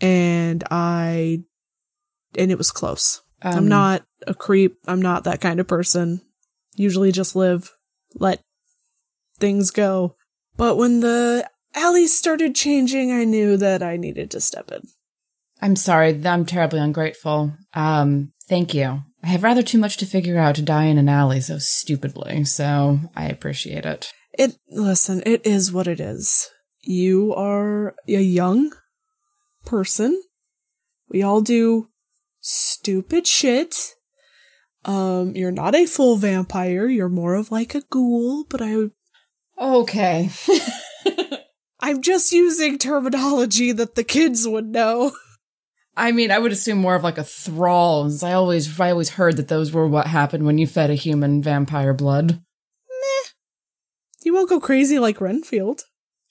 And 0.00 0.64
I, 0.70 1.44
and 2.36 2.50
it 2.50 2.58
was 2.58 2.70
close. 2.70 3.22
I'm 3.40 3.58
Um, 3.58 3.68
not 3.68 4.04
a 4.26 4.34
creep. 4.34 4.78
I'm 4.86 5.00
not 5.00 5.24
that 5.24 5.40
kind 5.40 5.60
of 5.60 5.68
person. 5.68 6.22
Usually 6.76 7.12
just 7.12 7.36
live, 7.36 7.70
let 8.14 8.40
things 9.38 9.70
go. 9.70 10.16
But 10.56 10.76
when 10.76 11.00
the 11.00 11.48
alleys 11.74 12.16
started 12.16 12.54
changing, 12.54 13.12
I 13.12 13.24
knew 13.24 13.56
that 13.56 13.82
I 13.82 13.96
needed 13.96 14.30
to 14.32 14.40
step 14.40 14.72
in. 14.72 14.88
I'm 15.60 15.76
sorry. 15.76 16.20
I'm 16.26 16.46
terribly 16.46 16.80
ungrateful. 16.80 17.52
Um, 17.74 18.32
thank 18.48 18.74
you. 18.74 19.02
I 19.24 19.28
have 19.28 19.42
rather 19.42 19.62
too 19.62 19.78
much 19.78 19.96
to 19.96 20.06
figure 20.06 20.38
out 20.38 20.56
to 20.56 20.62
die 20.62 20.84
in 20.84 20.98
an 20.98 21.08
alley 21.08 21.40
so 21.40 21.56
stupidly, 21.58 22.44
so 22.44 23.00
I 23.16 23.24
appreciate 23.28 23.86
it. 23.86 24.12
It, 24.38 24.58
listen, 24.68 25.22
it 25.24 25.46
is 25.46 25.72
what 25.72 25.86
it 25.86 25.98
is. 25.98 26.50
You 26.82 27.32
are 27.34 27.94
a 28.06 28.20
young 28.20 28.72
person. 29.64 30.22
We 31.08 31.22
all 31.22 31.40
do 31.40 31.88
stupid 32.40 33.26
shit. 33.26 33.94
Um, 34.84 35.34
you're 35.34 35.50
not 35.50 35.74
a 35.74 35.86
full 35.86 36.18
vampire. 36.18 36.86
You're 36.86 37.08
more 37.08 37.34
of 37.34 37.50
like 37.50 37.74
a 37.74 37.80
ghoul, 37.80 38.44
but 38.50 38.60
I, 38.60 38.90
Okay. 39.58 40.28
I'm 41.80 42.02
just 42.02 42.30
using 42.30 42.76
terminology 42.76 43.72
that 43.72 43.94
the 43.94 44.04
kids 44.04 44.46
would 44.46 44.66
know. 44.66 45.12
I 45.96 46.12
mean, 46.12 46.30
I 46.30 46.38
would 46.38 46.52
assume 46.52 46.78
more 46.78 46.94
of 46.94 47.04
like 47.04 47.18
a 47.18 47.24
thrall. 47.24 48.10
I 48.22 48.32
always, 48.32 48.80
I 48.80 48.90
always 48.90 49.10
heard 49.10 49.36
that 49.36 49.48
those 49.48 49.72
were 49.72 49.86
what 49.86 50.08
happened 50.08 50.44
when 50.44 50.58
you 50.58 50.66
fed 50.66 50.90
a 50.90 50.94
human 50.94 51.42
vampire 51.42 51.94
blood. 51.94 52.32
Meh. 52.32 53.28
You 54.24 54.34
won't 54.34 54.48
go 54.48 54.58
crazy 54.58 54.98
like 54.98 55.20
Renfield. 55.20 55.82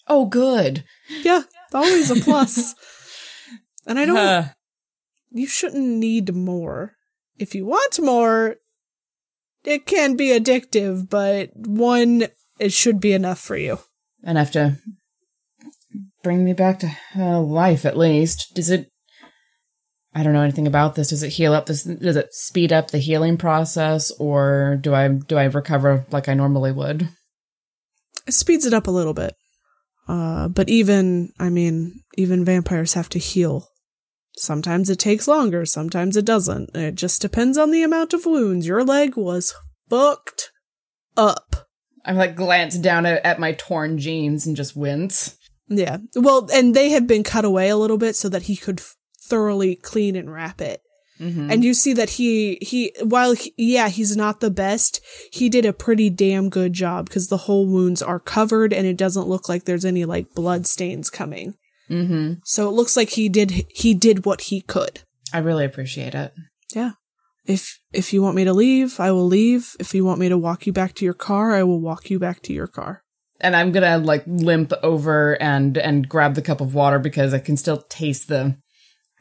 Oh, 0.08 0.26
good. 0.26 0.84
Yeah, 1.22 1.44
always 1.74 2.12
a 2.12 2.16
plus. 2.16 2.76
and 3.88 3.98
I 3.98 4.06
don't. 4.06 4.18
Uh, 4.18 4.50
you 5.32 5.48
shouldn't 5.48 5.88
need 5.88 6.34
more. 6.36 6.94
If 7.40 7.56
you 7.56 7.66
want 7.66 8.00
more, 8.00 8.58
it 9.64 9.86
can 9.86 10.16
be 10.16 10.28
addictive, 10.28 11.10
but 11.10 11.52
one, 11.56 12.28
it 12.60 12.74
should 12.74 13.00
be 13.00 13.14
enough 13.14 13.40
for 13.40 13.58
you. 13.58 13.80
enough 14.24 14.52
to 14.52 14.78
bring 16.22 16.44
me 16.44 16.54
back 16.54 16.80
to 16.80 16.92
uh, 17.16 17.40
life, 17.40 17.86
at 17.86 17.98
least. 17.98 18.54
Does 18.54 18.70
it? 18.70 18.90
I 20.16 20.24
don't 20.24 20.34
know 20.34 20.42
anything 20.42 20.68
about 20.68 20.96
this. 20.96 21.10
Does 21.10 21.24
it 21.24 21.30
heal 21.30 21.54
up 21.54 21.66
this? 21.66 21.84
Does 21.84 22.16
it 22.16 22.34
speed 22.34 22.72
up 22.72 22.92
the 22.92 23.00
healing 23.00 23.38
process, 23.38 24.12
or 24.20 24.78
do 24.82 24.94
I 24.94 25.08
do 25.08 25.38
I 25.38 25.46
recover 25.46 26.06
like 26.12 26.30
I 26.30 26.34
normally 26.34 26.72
would? 26.72 27.10
It 28.28 28.34
speeds 28.34 28.66
it 28.66 28.74
up 28.74 28.88
a 28.88 28.92
little 28.92 29.14
bit. 29.14 29.36
Uh, 30.08 30.48
but 30.50 30.70
even, 30.70 31.32
I 31.40 31.50
mean, 31.50 32.02
even 32.18 32.46
vampires 32.46 32.94
have 32.94 33.10
to 33.10 33.20
heal. 33.20 33.70
Sometimes 34.36 34.90
it 34.90 35.00
takes 35.00 35.28
longer, 35.28 35.66
sometimes 35.66 36.18
it 36.18 36.26
doesn't. 36.26 36.76
It 36.76 36.96
just 36.96 37.22
depends 37.22 37.58
on 37.58 37.72
the 37.72 37.84
amount 37.84 38.14
of 38.14 38.26
wounds. 38.26 38.68
Your 38.68 38.84
leg 38.84 39.16
was 39.16 39.54
fucked 39.90 40.52
up. 41.16 41.68
I'm 42.06 42.18
like 42.18 42.36
glance 42.36 42.78
down 42.78 43.06
at, 43.06 43.24
at 43.26 43.40
my 43.40 43.54
torn 43.54 43.98
jeans 43.98 44.46
and 44.46 44.56
just 44.56 44.76
wince. 44.76 45.38
Yeah. 45.70 45.98
Well, 46.16 46.50
and 46.54 46.76
they 46.76 46.90
have 46.90 47.08
been 47.08 47.24
cut 47.24 47.46
away 47.46 47.70
a 47.70 47.78
little 47.78 47.98
bit 47.98 48.16
so 48.16 48.28
that 48.30 48.44
he 48.44 48.56
could 48.58 48.80
f- 48.80 48.96
thoroughly 49.28 49.76
clean 49.76 50.16
and 50.16 50.32
wrap 50.32 50.62
it. 50.62 50.82
Mm-hmm. 51.20 51.52
And 51.52 51.64
you 51.64 51.74
see 51.74 51.94
that 51.94 52.12
he, 52.12 52.58
he, 52.62 52.94
while, 53.02 53.34
he, 53.34 53.54
yeah, 53.56 53.88
he's 53.88 54.18
not 54.18 54.40
the 54.40 54.50
best, 54.50 55.00
he 55.32 55.48
did 55.48 55.66
a 55.66 55.72
pretty 55.72 56.10
damn 56.10 56.50
good 56.50 56.74
job 56.74 57.08
because 57.08 57.28
the 57.28 57.38
whole 57.38 57.68
wounds 57.68 58.02
are 58.02 58.20
covered 58.20 58.74
and 58.74 58.86
it 58.88 58.98
doesn't 58.98 59.28
look 59.28 59.48
like 59.48 59.66
there's 59.66 59.86
any 59.86 60.06
like 60.06 60.34
blood 60.34 60.66
stains 60.68 61.10
coming. 61.10 61.54
mm-hmm. 61.90 62.34
So 62.44 62.68
it 62.68 62.74
looks 62.74 62.98
like 62.98 63.10
he 63.12 63.30
did, 63.30 63.68
he 63.70 63.94
did 63.94 64.26
what 64.26 64.42
he 64.42 64.62
could. 64.62 65.02
I 65.32 65.38
really 65.38 65.66
appreciate 65.66 66.16
it. 66.16 66.34
Yeah. 66.76 66.94
If, 67.46 67.80
if 67.92 68.12
you 68.12 68.22
want 68.22 68.36
me 68.36 68.44
to 68.46 68.54
leave, 68.54 69.00
I 69.00 69.12
will 69.12 69.28
leave. 69.28 69.76
If 69.80 69.94
you 69.94 70.04
want 70.04 70.20
me 70.20 70.30
to 70.30 70.38
walk 70.38 70.66
you 70.66 70.74
back 70.74 70.96
to 70.96 71.06
your 71.06 71.14
car, 71.14 71.54
I 71.54 71.64
will 71.64 71.80
walk 71.80 72.10
you 72.10 72.18
back 72.18 72.42
to 72.44 72.54
your 72.54 72.68
car. 72.68 73.04
And 73.40 73.56
I'm 73.58 73.74
gonna 73.74 73.98
like 73.98 74.24
limp 74.26 74.72
over 74.84 75.42
and 75.42 75.78
and 75.78 76.08
grab 76.08 76.36
the 76.36 76.42
cup 76.42 76.62
of 76.62 76.74
water 76.74 76.98
because 76.98 77.34
I 77.34 77.40
can 77.40 77.58
still 77.58 77.82
taste 77.90 78.30
the 78.30 78.56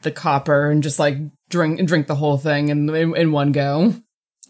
the 0.03 0.11
copper 0.11 0.69
and 0.69 0.83
just 0.83 0.99
like 0.99 1.17
drink 1.49 1.85
drink 1.87 2.07
the 2.07 2.15
whole 2.15 2.37
thing 2.37 2.69
in 2.69 2.89
in, 2.93 3.15
in 3.15 3.31
one 3.31 3.51
go. 3.51 3.93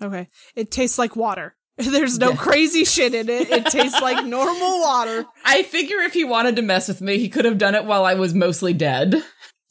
Okay. 0.01 0.27
It 0.55 0.71
tastes 0.71 0.97
like 0.97 1.15
water. 1.15 1.55
There's 1.77 2.19
no 2.19 2.31
Yeah. 2.31 2.35
crazy 2.35 2.83
shit 2.85 3.13
in 3.13 3.29
it. 3.29 3.49
It 3.49 3.65
tastes 3.67 4.01
like 4.01 4.25
normal 4.25 4.79
water. 4.81 5.25
I 5.45 5.63
figure 5.63 5.99
if 5.99 6.13
he 6.13 6.23
wanted 6.23 6.55
to 6.57 6.61
mess 6.61 6.87
with 6.87 7.01
me, 7.01 7.17
he 7.19 7.29
could 7.29 7.45
have 7.45 7.57
done 7.57 7.75
it 7.75 7.85
while 7.85 8.05
I 8.05 8.13
was 8.15 8.33
mostly 8.33 8.73
dead. 8.73 9.23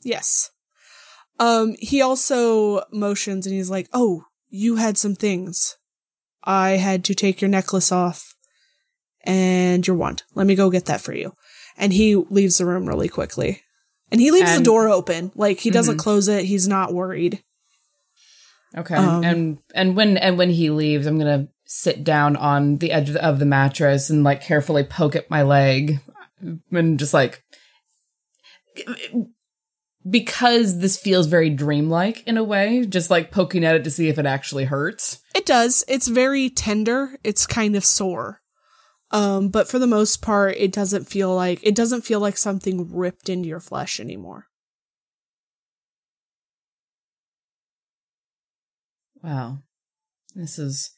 Yes. 0.02 0.50
Um, 1.38 1.74
he 1.78 2.00
also 2.02 2.82
motions 2.92 3.46
and 3.46 3.54
he's 3.54 3.70
like, 3.70 3.88
Oh, 3.92 4.24
you 4.48 4.76
had 4.76 4.96
some 4.98 5.14
things. 5.14 5.76
I 6.44 6.70
had 6.72 7.04
to 7.04 7.14
take 7.14 7.40
your 7.40 7.48
necklace 7.48 7.92
off 7.92 8.34
and 9.24 9.86
your 9.86 9.96
wand. 9.96 10.24
Let 10.34 10.46
me 10.46 10.54
go 10.54 10.70
get 10.70 10.86
that 10.86 11.00
for 11.00 11.14
you. 11.14 11.34
And 11.76 11.92
he 11.92 12.16
leaves 12.16 12.58
the 12.58 12.66
room 12.66 12.86
really 12.88 13.08
quickly. 13.08 13.62
And 14.12 14.20
he 14.20 14.30
leaves 14.30 14.56
the 14.56 14.62
door 14.62 14.88
open. 14.88 15.32
Like 15.34 15.58
he 15.58 15.70
doesn't 15.70 15.96
Mhm. 15.96 16.00
close 16.00 16.28
it. 16.28 16.44
He's 16.44 16.68
not 16.68 16.92
worried. 16.94 17.42
Okay. 18.76 18.94
Um, 18.94 19.24
and 19.24 19.58
and 19.74 19.96
when 19.96 20.16
and 20.18 20.38
when 20.38 20.50
he 20.50 20.70
leaves, 20.70 21.06
I'm 21.06 21.18
gonna 21.18 21.48
sit 21.64 22.04
down 22.04 22.36
on 22.36 22.76
the 22.76 22.92
edge 22.92 23.10
of 23.16 23.38
the 23.38 23.46
mattress 23.46 24.10
and 24.10 24.22
like 24.22 24.42
carefully 24.42 24.84
poke 24.84 25.16
at 25.16 25.30
my 25.30 25.42
leg 25.42 25.98
and 26.70 26.98
just 26.98 27.14
like 27.14 27.42
because 30.08 30.78
this 30.80 30.98
feels 30.98 31.26
very 31.26 31.48
dreamlike 31.48 32.22
in 32.26 32.36
a 32.36 32.44
way, 32.44 32.84
just 32.84 33.08
like 33.10 33.30
poking 33.30 33.64
at 33.64 33.76
it 33.76 33.84
to 33.84 33.90
see 33.90 34.08
if 34.08 34.18
it 34.18 34.26
actually 34.26 34.64
hurts. 34.64 35.20
It 35.34 35.46
does. 35.46 35.84
It's 35.88 36.08
very 36.08 36.50
tender. 36.50 37.16
It's 37.24 37.46
kind 37.46 37.76
of 37.76 37.84
sore. 37.84 38.40
Um, 39.12 39.48
but 39.48 39.68
for 39.68 39.78
the 39.78 39.86
most 39.86 40.22
part, 40.22 40.56
it 40.56 40.72
doesn't 40.72 41.04
feel 41.04 41.34
like 41.34 41.60
it 41.62 41.74
doesn't 41.74 42.02
feel 42.02 42.18
like 42.18 42.38
something 42.38 42.94
ripped 42.94 43.28
into 43.28 43.48
your 43.48 43.60
flesh 43.60 44.00
anymore. 44.00 44.46
Wow. 49.22 49.58
This 50.34 50.58
is 50.58 50.92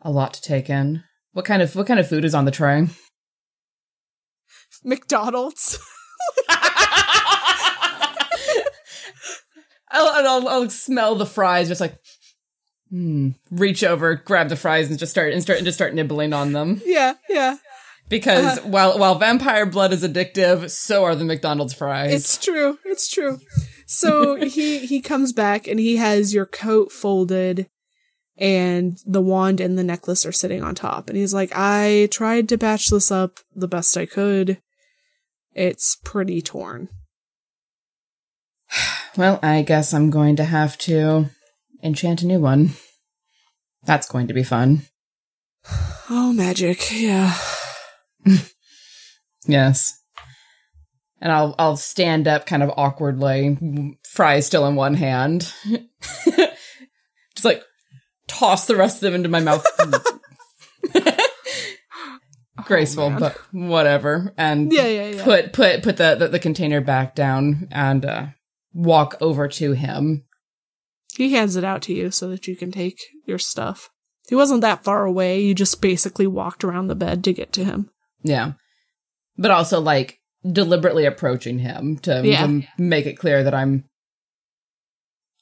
a 0.00 0.10
lot 0.10 0.34
to 0.34 0.42
take 0.42 0.70
in. 0.70 1.02
What 1.32 1.44
kind 1.44 1.62
of 1.62 1.74
what 1.74 1.86
kind 1.88 1.98
of 1.98 2.08
food 2.08 2.24
is 2.24 2.34
on 2.34 2.44
the 2.44 2.50
tray? 2.50 2.86
McDonald's. 4.84 5.78
I'll, 9.92 10.18
and 10.18 10.26
I'll, 10.26 10.48
I'll 10.48 10.70
smell 10.70 11.14
the 11.14 11.26
fries, 11.26 11.68
just 11.68 11.80
like, 11.80 11.98
hmm. 12.92 13.30
Reach 13.50 13.82
over, 13.82 14.14
grab 14.14 14.48
the 14.50 14.56
fries, 14.56 14.88
and 14.88 14.98
just 14.98 15.10
start 15.10 15.32
and 15.32 15.42
start 15.42 15.58
and 15.58 15.64
just 15.66 15.78
start 15.78 15.94
nibbling 15.94 16.32
on 16.32 16.52
them. 16.52 16.80
yeah, 16.84 17.14
yeah. 17.28 17.56
Because 18.08 18.58
Uh-huh. 18.58 18.68
while 18.68 18.98
while 18.98 19.14
vampire 19.18 19.64
blood 19.64 19.92
is 19.92 20.04
addictive, 20.04 20.70
so 20.70 21.02
are 21.04 21.14
the 21.16 21.24
McDonald's 21.24 21.72
fries. 21.72 22.12
It's 22.12 22.36
true. 22.36 22.78
It's 22.84 23.08
true. 23.10 23.40
So 23.86 24.34
he 24.44 24.86
he 24.86 25.00
comes 25.00 25.32
back 25.32 25.66
and 25.66 25.80
he 25.80 25.96
has 25.96 26.34
your 26.34 26.44
coat 26.46 26.92
folded 26.92 27.68
and 28.36 28.98
the 29.06 29.22
wand 29.22 29.60
and 29.60 29.78
the 29.78 29.84
necklace 29.84 30.26
are 30.26 30.32
sitting 30.32 30.62
on 30.62 30.74
top 30.74 31.08
and 31.08 31.16
he's 31.16 31.32
like, 31.32 31.52
"I 31.54 32.08
tried 32.10 32.48
to 32.50 32.58
patch 32.58 32.88
this 32.88 33.10
up 33.10 33.38
the 33.54 33.68
best 33.68 33.96
I 33.96 34.04
could. 34.04 34.60
It's 35.54 35.96
pretty 36.04 36.42
torn." 36.42 36.88
well, 39.16 39.38
I 39.42 39.62
guess 39.62 39.94
I'm 39.94 40.10
going 40.10 40.36
to 40.36 40.44
have 40.44 40.76
to 40.78 41.26
enchant 41.82 42.22
a 42.22 42.26
new 42.26 42.40
one. 42.40 42.70
That's 43.84 44.08
going 44.08 44.28
to 44.28 44.34
be 44.34 44.42
fun. 44.44 44.82
Oh, 46.10 46.32
magic. 46.32 46.90
Yeah. 46.92 47.36
Yes. 49.44 50.00
And 51.20 51.32
I'll 51.32 51.56
I'll 51.58 51.76
stand 51.76 52.28
up 52.28 52.46
kind 52.46 52.62
of 52.62 52.70
awkwardly, 52.76 53.98
fries 54.08 54.46
still 54.46 54.66
in 54.68 54.76
one 54.76 54.94
hand. 54.94 55.52
Just 56.24 57.44
like 57.44 57.64
toss 58.28 58.66
the 58.66 58.76
rest 58.76 58.96
of 58.96 59.00
them 59.00 59.14
into 59.14 59.28
my 59.28 59.40
mouth. 59.40 59.64
Graceful, 62.64 63.12
Oh, 63.14 63.18
but 63.18 63.36
whatever. 63.52 64.32
And 64.36 64.72
Yeah, 64.72 64.86
yeah, 64.86 65.08
yeah. 65.08 65.24
put 65.24 65.52
put 65.52 65.82
put 65.82 65.96
the, 65.96 66.14
the, 66.14 66.28
the 66.28 66.38
container 66.38 66.80
back 66.80 67.14
down 67.16 67.66
and 67.72 68.04
uh, 68.04 68.26
walk 68.72 69.16
over 69.20 69.48
to 69.48 69.72
him. 69.72 70.24
He 71.16 71.32
hands 71.32 71.56
it 71.56 71.64
out 71.64 71.82
to 71.82 71.92
you 71.94 72.10
so 72.10 72.28
that 72.30 72.46
you 72.48 72.56
can 72.56 72.72
take 72.72 72.98
your 73.26 73.38
stuff. 73.38 73.90
He 74.28 74.34
wasn't 74.34 74.60
that 74.62 74.84
far 74.84 75.04
away. 75.04 75.40
You 75.40 75.54
just 75.54 75.80
basically 75.80 76.26
walked 76.26 76.64
around 76.64 76.86
the 76.86 76.94
bed 76.94 77.22
to 77.24 77.32
get 77.32 77.52
to 77.54 77.64
him. 77.64 77.90
Yeah. 78.22 78.52
But 79.36 79.50
also 79.50 79.80
like 79.80 80.20
deliberately 80.50 81.04
approaching 81.04 81.58
him 81.58 81.98
to, 81.98 82.22
Yeah. 82.24 82.46
to 82.46 82.62
make 82.78 83.06
it 83.06 83.18
clear 83.18 83.42
that 83.44 83.54
I'm 83.54 83.84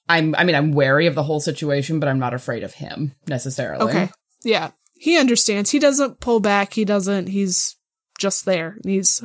I'm 0.08 0.34
I 0.34 0.42
mean 0.44 0.56
I'm 0.56 0.72
wary 0.72 1.06
of 1.06 1.14
the 1.14 1.22
whole 1.22 1.40
situation, 1.40 2.00
but 2.00 2.08
I'm 2.08 2.18
not 2.18 2.34
afraid 2.34 2.64
of 2.64 2.74
him 2.74 3.14
necessarily. 3.28 3.84
Okay. 3.84 4.10
Yeah. 4.42 4.70
He 4.94 5.16
understands. 5.16 5.70
He 5.70 5.78
doesn't 5.78 6.20
pull 6.20 6.40
back. 6.40 6.74
He 6.74 6.84
doesn't. 6.84 7.28
He's 7.28 7.76
just 8.18 8.44
there. 8.44 8.76
He's 8.84 9.22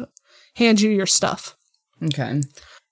hand 0.55 0.81
you 0.81 0.91
your 0.91 1.08
stuff. 1.08 1.55
Okay. 2.03 2.41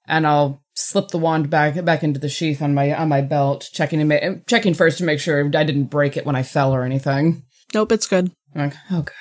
And 0.07 0.25
I'll 0.27 0.62
slip 0.83 1.09
the 1.09 1.17
wand 1.17 1.49
back 1.49 1.83
back 1.85 2.03
into 2.03 2.19
the 2.19 2.29
sheath 2.29 2.61
on 2.61 2.73
my 2.73 2.93
on 2.93 3.09
my 3.09 3.21
belt, 3.21 3.69
checking 3.71 3.99
to 3.99 4.05
ma- 4.05 4.41
checking 4.47 4.73
first 4.73 4.97
to 4.99 5.03
make 5.03 5.19
sure 5.19 5.45
I 5.45 5.63
didn't 5.63 5.85
break 5.85 6.17
it 6.17 6.25
when 6.25 6.35
I 6.35 6.43
fell 6.43 6.73
or 6.73 6.83
anything. 6.83 7.43
Nope, 7.73 7.91
it's 7.91 8.07
good. 8.07 8.31
I'm 8.53 8.69
like, 8.69 8.75
oh 8.91 9.01
good. 9.01 9.13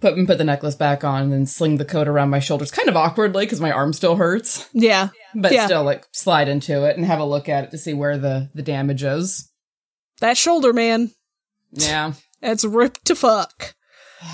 Put 0.00 0.26
put 0.26 0.38
the 0.38 0.44
necklace 0.44 0.76
back 0.76 1.04
on 1.04 1.24
and 1.24 1.32
then 1.32 1.44
sling 1.46 1.76
the 1.76 1.84
coat 1.84 2.08
around 2.08 2.30
my 2.30 2.38
shoulders, 2.38 2.70
kind 2.70 2.88
of 2.88 2.96
awkwardly 2.96 3.44
because 3.44 3.60
my 3.60 3.70
arm 3.70 3.92
still 3.92 4.16
hurts. 4.16 4.66
Yeah. 4.72 5.08
but 5.34 5.52
Yeah. 5.52 5.66
still 5.66 5.84
like 5.84 6.06
slide 6.12 6.48
into 6.48 6.84
it 6.88 6.96
and 6.96 7.04
have 7.04 7.20
a 7.20 7.24
look 7.24 7.48
at 7.48 7.64
it 7.64 7.70
to 7.72 7.78
see 7.78 7.92
where 7.92 8.16
the 8.16 8.48
the 8.54 8.62
damage 8.62 9.02
is. 9.02 9.50
That 10.20 10.36
shoulder, 10.38 10.72
man. 10.72 11.10
Yeah. 11.72 12.14
It's 12.42 12.64
ripped 12.64 13.04
to 13.06 13.14
fuck. 13.14 13.74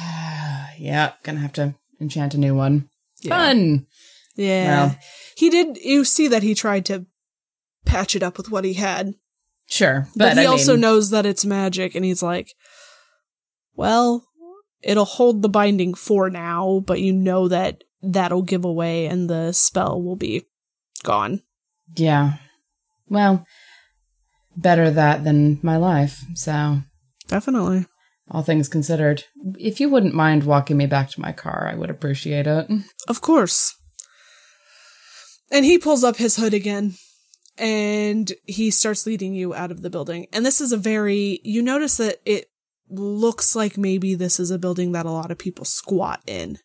yeah, 0.79 1.13
gonna 1.25 1.41
have 1.41 1.53
to 1.55 1.75
enchant 2.01 2.35
a 2.35 2.39
new 2.39 2.55
one. 2.55 2.89
Yeah. 3.23 3.31
Fun. 3.37 3.87
Yeah. 4.37 4.87
Well. 4.87 4.99
He 5.37 5.51
did, 5.51 5.77
you 5.79 6.05
see 6.05 6.29
that 6.29 6.43
he 6.43 6.55
tried 6.55 6.85
to 6.87 7.07
patch 7.85 8.15
it 8.17 8.23
up 8.23 8.37
with 8.37 8.51
what 8.51 8.65
he 8.65 8.75
had. 8.75 9.15
Sure. 9.69 10.09
But, 10.15 10.35
But, 10.35 10.39
he 10.39 10.45
I 10.45 10.47
also 10.47 10.73
mean, 10.73 10.81
knows 10.83 11.11
that 11.11 11.27
it's 11.27 11.45
magic 11.45 11.95
and 11.95 12.05
he's 12.05 12.23
like, 12.23 12.55
well, 13.75 14.25
it'll 14.83 15.05
hold 15.05 15.43
the 15.43 15.49
binding 15.49 15.95
for 15.95 16.31
now, 16.31 16.83
but 16.87 17.01
you 17.01 17.13
know 17.13 17.49
that 17.49 17.85
that'll 18.03 18.43
give 18.43 18.65
away 18.65 19.07
and 19.07 19.29
the 19.29 19.53
spell 19.53 20.01
will 20.03 20.17
be 20.17 20.45
gone. 21.03 21.43
Yeah. 21.97 22.35
Well, 23.09 23.45
better 24.57 24.91
that 24.91 25.25
than 25.25 25.61
my 25.63 25.77
life. 25.77 26.25
So, 26.35 26.79
Definitely. 27.29 27.87
all 28.31 28.43
things 28.43 28.69
considered, 28.69 29.25
if 29.59 29.81
you 29.81 29.89
wouldn't 29.89 30.15
mind 30.15 30.45
walking 30.45 30.77
me 30.77 30.87
back 30.87 31.11
to 31.11 31.21
my 31.21 31.33
car, 31.33 31.69
I 31.71 31.77
would 31.77 31.91
appreciate 31.91 32.47
it. 32.47 32.69
Of 33.07 33.21
course. 33.21 33.76
And 35.51 35.65
he 35.65 35.79
pulls 35.79 36.05
up 36.05 36.17
his 36.17 36.37
hood 36.37 36.55
again 36.55 36.95
and 37.59 38.33
he 38.45 38.71
starts 38.71 39.07
leading 39.07 39.35
you 39.35 39.55
out 39.55 39.71
of 39.71 39.83
the 39.83 39.91
building. 39.91 40.27
And 40.33 40.45
this 40.45 40.61
is 40.61 40.73
a 40.73 40.77
very, 40.77 41.41
you 41.45 41.63
notice 41.63 41.97
that 41.99 42.19
it 42.25 42.51
looks 42.89 43.57
like 43.57 43.79
maybe 43.79 44.15
this 44.15 44.39
is 44.39 44.51
a 44.51 44.59
building 44.59 44.93
that 44.93 45.07
a 45.07 45.11
lot 45.11 45.31
of 45.31 45.39
people 45.39 45.65
squat 45.65 46.21
in. 46.27 46.59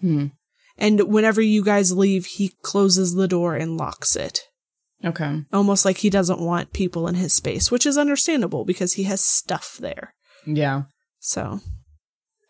Hmm. 0.00 0.26
And 0.78 1.08
whenever 1.08 1.40
you 1.40 1.64
guys 1.64 1.92
leave, 1.92 2.26
he 2.26 2.52
closes 2.62 3.14
the 3.14 3.28
door 3.28 3.54
and 3.54 3.78
locks 3.78 4.14
it. 4.14 4.42
Okay. 5.04 5.42
Almost 5.52 5.84
like 5.84 5.98
he 5.98 6.10
doesn't 6.10 6.40
want 6.40 6.72
people 6.72 7.08
in 7.08 7.14
his 7.14 7.32
space, 7.32 7.70
which 7.70 7.86
is 7.86 7.98
understandable 7.98 8.64
because 8.64 8.94
he 8.94 9.04
has 9.04 9.22
stuff 9.22 9.78
there. 9.80 10.14
Yeah. 10.46 10.82
So, 11.18 11.60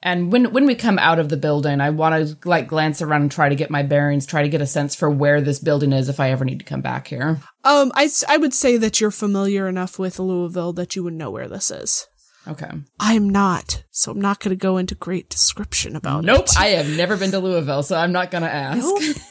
And 0.06 0.30
when 0.30 0.52
when 0.52 0.66
we 0.66 0.76
come 0.76 1.00
out 1.00 1.18
of 1.18 1.30
the 1.30 1.36
building, 1.36 1.80
I 1.80 1.90
want 1.90 2.28
to 2.40 2.48
like 2.48 2.68
glance 2.68 3.02
around 3.02 3.22
and 3.22 3.32
try 3.32 3.48
to 3.48 3.56
get 3.56 3.72
my 3.72 3.82
bearings, 3.82 4.24
try 4.24 4.42
to 4.44 4.48
get 4.48 4.60
a 4.60 4.66
sense 4.66 4.94
for 4.94 5.10
where 5.10 5.40
this 5.40 5.58
building 5.58 5.92
is 5.92 6.08
if 6.08 6.20
I 6.20 6.30
ever 6.30 6.44
need 6.44 6.60
to 6.60 6.64
come 6.64 6.80
back 6.80 7.08
here. 7.08 7.40
um, 7.64 7.90
I, 7.92 8.08
I 8.28 8.36
would 8.36 8.54
say 8.54 8.76
that 8.76 9.00
you're 9.00 9.10
familiar 9.10 9.66
enough 9.66 9.98
with 9.98 10.20
Louisville 10.20 10.72
that 10.74 10.94
you 10.94 11.02
would 11.02 11.14
know 11.14 11.32
where 11.32 11.48
this 11.48 11.72
is. 11.72 12.06
Okay. 12.48 12.70
I'm 13.00 13.28
not, 13.28 13.82
so 13.90 14.12
I'm 14.12 14.20
not 14.20 14.38
going 14.40 14.50
to 14.50 14.60
go 14.60 14.76
into 14.76 14.94
great 14.94 15.28
description 15.28 15.96
about 15.96 16.24
Nope, 16.24 16.44
it. 16.44 16.58
I 16.58 16.66
have 16.68 16.88
never 16.96 17.16
been 17.16 17.32
to 17.32 17.40
Louisville, 17.40 17.82
so 17.82 17.96
I'm 17.96 18.12
not 18.12 18.30
gonna 18.30 18.46
ask. 18.46 18.86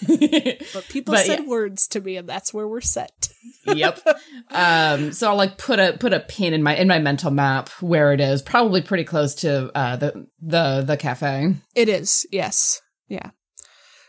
But 0.73 0.88
people 0.89 1.13
But 1.13 1.25
said 1.25 1.39
yeah. 1.41 1.47
words 1.47 1.88
to 1.89 2.01
me, 2.01 2.17
and 2.17 2.28
that's 2.28 2.54
where 2.54 2.67
we're 2.67 2.82
set. 2.82 3.30
yep. 3.65 3.99
Um, 4.51 5.13
so 5.13 5.30
I'll 5.30 5.38
like 5.38 5.58
put 5.58 5.80
a 5.80 5.97
put 5.99 6.13
a 6.13 6.19
pin 6.19 6.54
in 6.54 6.62
my 6.62 6.75
in 6.75 6.88
my 6.88 6.99
mental 6.99 7.32
map 7.32 7.69
where 7.82 8.12
it 8.13 8.19
is, 8.19 8.41
probably 8.41 8.82
pretty 8.82 9.04
close 9.06 9.36
to 9.36 9.71
uh 9.75 9.95
the 9.95 10.28
the 10.41 10.84
the 10.86 10.97
cafe. 10.97 11.56
It 11.75 11.89
is, 11.89 12.25
yes, 12.32 12.82
yeah. 13.08 13.32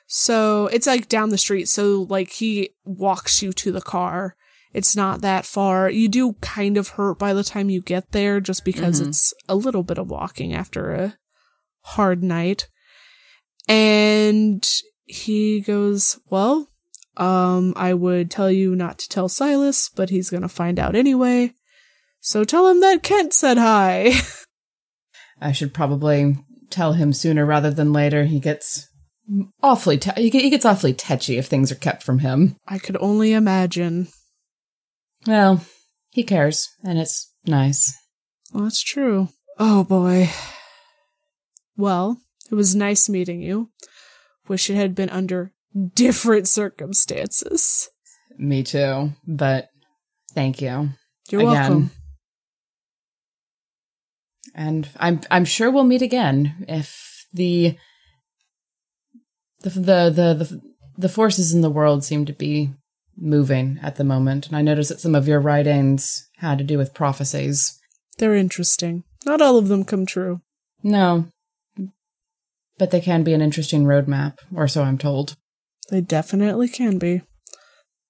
So 0.07 0.67
it's 0.69 0.87
like 0.87 1.09
down 1.09 1.31
the 1.31 1.39
street. 1.39 1.69
So 1.69 2.07
like 2.09 2.31
he 2.31 2.71
walks 2.85 3.43
you 3.43 3.53
to 3.55 3.73
the 3.73 3.81
car. 3.81 4.37
It's 4.73 4.95
not 4.97 5.23
that 5.23 5.47
far. 5.47 5.89
You 5.91 6.09
do 6.09 6.35
kind 6.41 6.77
of 6.77 6.89
hurt 6.89 7.19
by 7.19 7.33
the 7.33 7.45
time 7.45 7.71
you 7.71 7.81
get 7.81 8.13
there, 8.13 8.41
just 8.41 8.65
because 8.65 9.01
Mhm. 9.01 9.09
it's 9.09 9.33
a 9.49 9.55
little 9.55 9.83
bit 9.83 9.99
of 9.99 10.11
walking 10.11 10.53
after 10.55 10.93
a 10.93 11.15
hard 11.83 12.23
night. 12.23 12.69
And 13.69 14.67
he 15.05 15.61
goes, 15.61 16.19
"Well, 16.31 16.69
um, 17.17 17.73
I 17.77 17.95
would 17.95 18.31
tell 18.31 18.51
you 18.51 18.77
not 18.77 18.99
to 18.99 19.09
tell 19.09 19.29
Silas, 19.29 19.89
but 19.95 20.11
he's 20.11 20.31
gonna 20.31 20.49
find 20.49 20.79
out 20.79 20.95
anyway. 20.95 21.55
So 22.21 22.45
tell 22.45 22.69
him 22.69 22.81
that 22.81 23.03
Kent 23.03 23.33
said 23.33 23.59
hi." 23.59 24.13
I 25.41 25.53
should 25.53 25.75
probably 25.75 26.37
tell 26.71 26.95
him 26.95 27.13
sooner 27.13 27.45
rather 27.47 27.71
than 27.71 27.93
later. 27.93 28.25
He 28.25 28.41
gets 28.41 28.89
awfully 29.63 29.99
te- 29.99 30.13
he 30.17 30.31
he 30.31 30.51
gets 30.51 30.65
awfully 30.65 30.93
tetchy 30.95 31.37
if 31.39 31.47
things 31.47 31.71
are 31.73 31.77
kept 31.77 32.03
from 32.03 32.21
him. 32.21 32.57
I 32.67 32.79
could 32.79 32.97
only 33.01 33.33
imagine. 33.33 34.09
Well, 35.27 35.61
he 36.11 36.23
cares, 36.23 36.69
and 36.85 36.99
it's 36.99 37.33
nice. 37.47 37.93
Well, 38.53 38.65
that's 38.65 38.83
true. 38.83 39.29
Oh 39.59 39.85
boy. 39.85 40.31
Well, 41.77 42.19
it 42.51 42.55
was 42.55 42.75
nice 42.75 43.09
meeting 43.09 43.41
you. 43.43 43.71
Wish 44.49 44.71
it 44.71 44.77
had 44.77 44.95
been 44.95 45.11
under 45.11 45.53
different 45.95 46.49
circumstances. 46.49 47.89
Me 48.39 48.63
too, 48.63 49.13
but 49.27 49.69
thank 50.33 50.61
you. 50.63 50.91
You're 51.31 51.41
Again. 51.41 51.53
welcome. 51.53 51.91
and 54.55 54.89
I'm 54.99 55.21
I'm 55.31 55.45
sure 55.45 55.71
we'll 55.71 55.85
meet 55.85 56.03
again 56.03 56.65
if 56.69 57.27
the 57.33 57.77
the 59.63 59.71
the 59.71 60.11
the 60.11 60.35
the, 60.45 60.61
the 60.97 61.09
forces 61.09 61.53
in 61.53 61.61
the 61.63 61.71
world 61.71 62.05
seem 62.05 62.25
to 62.27 62.33
be 62.33 62.71
moving 63.17 63.79
at 63.83 63.97
the 63.97 64.05
moment. 64.05 64.47
And 64.47 64.57
I 64.57 64.63
noticed 64.63 64.91
that 64.91 65.01
some 65.01 65.15
of 65.15 65.29
your 65.29 65.41
writings 65.41 66.29
had 66.39 66.59
to 66.59 66.65
do 66.65 66.79
with 66.79 66.95
prophecies. 66.95 67.79
They're 68.19 68.35
interesting. 68.35 69.05
Not 69.25 69.41
all 69.43 69.57
of 69.57 69.69
them 69.69 69.85
come 69.85 70.07
true. 70.07 70.41
No, 70.83 71.27
but 72.79 72.91
they 72.91 73.01
can 73.01 73.23
be 73.23 73.33
an 73.33 73.41
interesting 73.43 73.85
roadmap, 73.85 74.39
or 74.55 74.69
so 74.69 74.83
I'm 74.83 74.99
told. 74.99 75.37
They 75.91 76.01
definitely 76.01 76.69
can 76.69 76.99
be. 76.99 77.23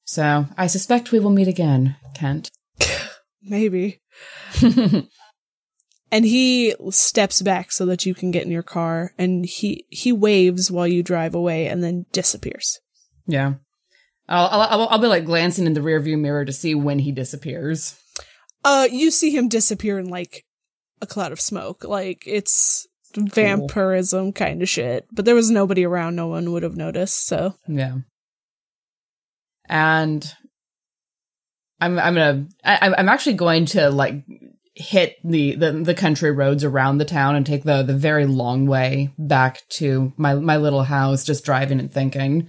So 0.04 0.46
I 0.56 0.66
suspect 0.66 1.12
we 1.12 1.18
will 1.20 1.30
meet 1.30 1.48
again, 1.48 1.96
Kent. 2.14 2.50
Maybe. 3.42 4.00
And 6.12 6.24
he 6.24 6.74
steps 6.90 7.42
back 7.42 7.72
so 7.72 7.84
that 7.86 8.06
you 8.06 8.14
can 8.14 8.30
get 8.30 8.44
in 8.44 8.50
your 8.52 8.62
car 8.62 9.12
and 9.18 9.44
he 9.44 9.86
he 9.90 10.12
waves 10.12 10.70
while 10.70 10.86
you 10.86 11.02
drive 11.02 11.34
away 11.34 11.66
and 11.66 11.82
then 11.82 12.06
disappears. 12.12 12.78
yeah. 13.26 13.54
I'll, 14.28 14.60
I'll, 14.60 14.88
I'll, 14.88 14.98
be 14.98 15.06
like 15.06 15.24
glancing 15.24 15.66
in 15.66 15.74
the 15.74 15.80
rearview 15.80 16.18
mirror 16.18 16.44
to 16.44 16.52
see 16.52 16.74
when 16.74 16.98
he 16.98 17.12
disappears. 17.12 17.96
Uh 18.64 18.88
you 18.90 19.10
see 19.10 19.30
him 19.30 19.48
disappear 19.48 19.98
in 19.98 20.08
like 20.08 20.44
a 21.00 21.06
cloud 21.06 21.32
of 21.32 21.40
smoke. 21.40 21.84
Like 21.84 22.24
it's 22.26 22.86
vampirism 23.16 24.32
kind 24.32 24.62
of 24.62 24.68
shit. 24.68 25.06
But 25.12 25.24
there 25.24 25.34
was 25.34 25.50
nobody 25.50 25.84
around, 25.84 26.16
no 26.16 26.26
one 26.26 26.52
would 26.52 26.62
have 26.62 26.76
noticed, 26.76 27.26
so 27.26 27.54
Yeah. 27.68 27.98
And 29.68 30.34
I'm 31.80 31.98
I'm 31.98 32.14
gonna 32.14 32.46
I, 32.64 32.76
I'm- 32.76 32.94
I'm 32.98 33.08
actually 33.08 33.34
going 33.34 33.66
to 33.66 33.90
like 33.90 34.24
hit 34.74 35.16
the, 35.24 35.54
the 35.54 35.72
the 35.72 35.94
country 35.94 36.30
roads 36.30 36.62
around 36.62 36.98
the 36.98 37.04
town 37.04 37.34
and 37.34 37.46
take 37.46 37.64
the 37.64 37.82
the 37.82 37.96
very 37.96 38.26
long 38.26 38.66
way 38.66 39.12
back 39.18 39.62
to 39.70 40.12
my 40.16 40.34
my 40.34 40.56
little 40.56 40.82
house, 40.82 41.24
just 41.24 41.44
driving 41.44 41.80
and 41.80 41.92
thinking 41.92 42.48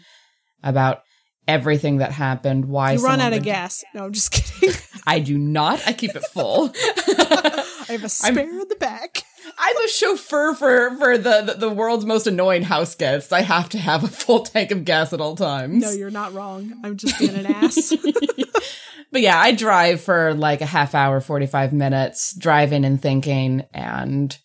about 0.64 1.04
everything 1.48 1.98
that 1.98 2.12
happened. 2.12 2.66
Why 2.66 2.94
you 2.94 3.04
run 3.04 3.22
out 3.22 3.34
of 3.34 3.44
gas. 3.44 3.84
No, 3.94 4.06
I'm 4.06 4.14
just 4.14 4.32
kidding. 4.32 4.76
I 5.08 5.20
do 5.20 5.38
not. 5.38 5.82
I 5.88 5.94
keep 5.94 6.16
it 6.16 6.24
full. 6.26 6.72
I 6.76 7.86
have 7.90 8.04
a 8.04 8.10
spare 8.10 8.50
in 8.50 8.68
the 8.68 8.76
back. 8.80 9.24
I'm 9.58 9.78
a 9.78 9.88
chauffeur 9.88 10.54
for 10.54 10.96
for 10.98 11.18
the, 11.18 11.42
the 11.42 11.54
the 11.54 11.70
world's 11.70 12.06
most 12.06 12.28
annoying 12.28 12.64
house 12.64 12.96
guests. 12.96 13.32
I 13.32 13.42
have 13.42 13.70
to 13.70 13.78
have 13.78 14.04
a 14.04 14.08
full 14.08 14.42
tank 14.42 14.72
of 14.72 14.86
gas 14.86 15.14
at 15.14 15.22
all 15.22 15.36
times. 15.36 15.82
No, 15.82 15.92
you're 15.92 16.12
not 16.12 16.34
wrong. 16.34 16.74
I'm 16.84 16.98
just 16.98 17.18
being 17.20 17.36
an 17.36 17.46
ass. 17.46 17.94
but 19.12 19.22
yeah, 19.22 19.40
I 19.40 19.54
drive 19.54 20.02
for 20.02 20.34
like 20.34 20.62
a 20.62 20.66
half 20.66 20.94
hour, 20.94 21.22
45 21.22 21.74
minutes, 21.74 22.36
driving 22.36 22.84
and 22.84 23.02
thinking 23.02 23.66
and 23.74 24.38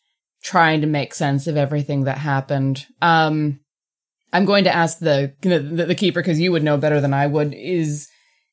trying 0.43 0.81
to 0.81 0.87
make 0.87 1.15
sense 1.15 1.47
of 1.47 1.57
everything 1.57 2.05
that 2.05 2.19
happened. 2.19 2.87
Um, 3.01 3.61
I'm 4.33 4.45
going 4.45 4.65
to 4.65 4.75
ask 4.75 4.99
the, 4.99 5.35
the, 5.43 5.59
the 5.59 5.95
keeper, 5.95 6.21
because 6.21 6.41
you 6.41 6.53
would 6.53 6.63
know 6.63 6.77
better 6.77 7.01
than 7.01 7.13
I 7.13 7.27
would, 7.27 7.55
is, 7.55 8.09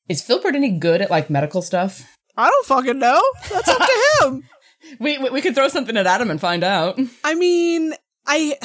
is 0.07 0.21
Philbert 0.21 0.55
any 0.55 0.71
good 0.71 1.01
at 1.01 1.09
like 1.09 1.29
medical 1.29 1.61
stuff? 1.61 2.03
I 2.35 2.49
don't 2.49 2.65
fucking 2.65 2.99
know. 2.99 3.21
That's 3.49 3.67
up 3.67 3.79
to 3.79 4.25
him. 4.25 4.43
We, 4.97 5.17
we, 5.17 5.29
we 5.29 5.41
could 5.41 5.55
throw 5.55 5.67
something 5.67 5.97
at 5.97 6.07
Adam 6.07 6.31
and 6.31 6.39
find 6.39 6.63
out. 6.63 6.97
I 7.25 7.35
mean, 7.35 7.93
I 8.25 8.55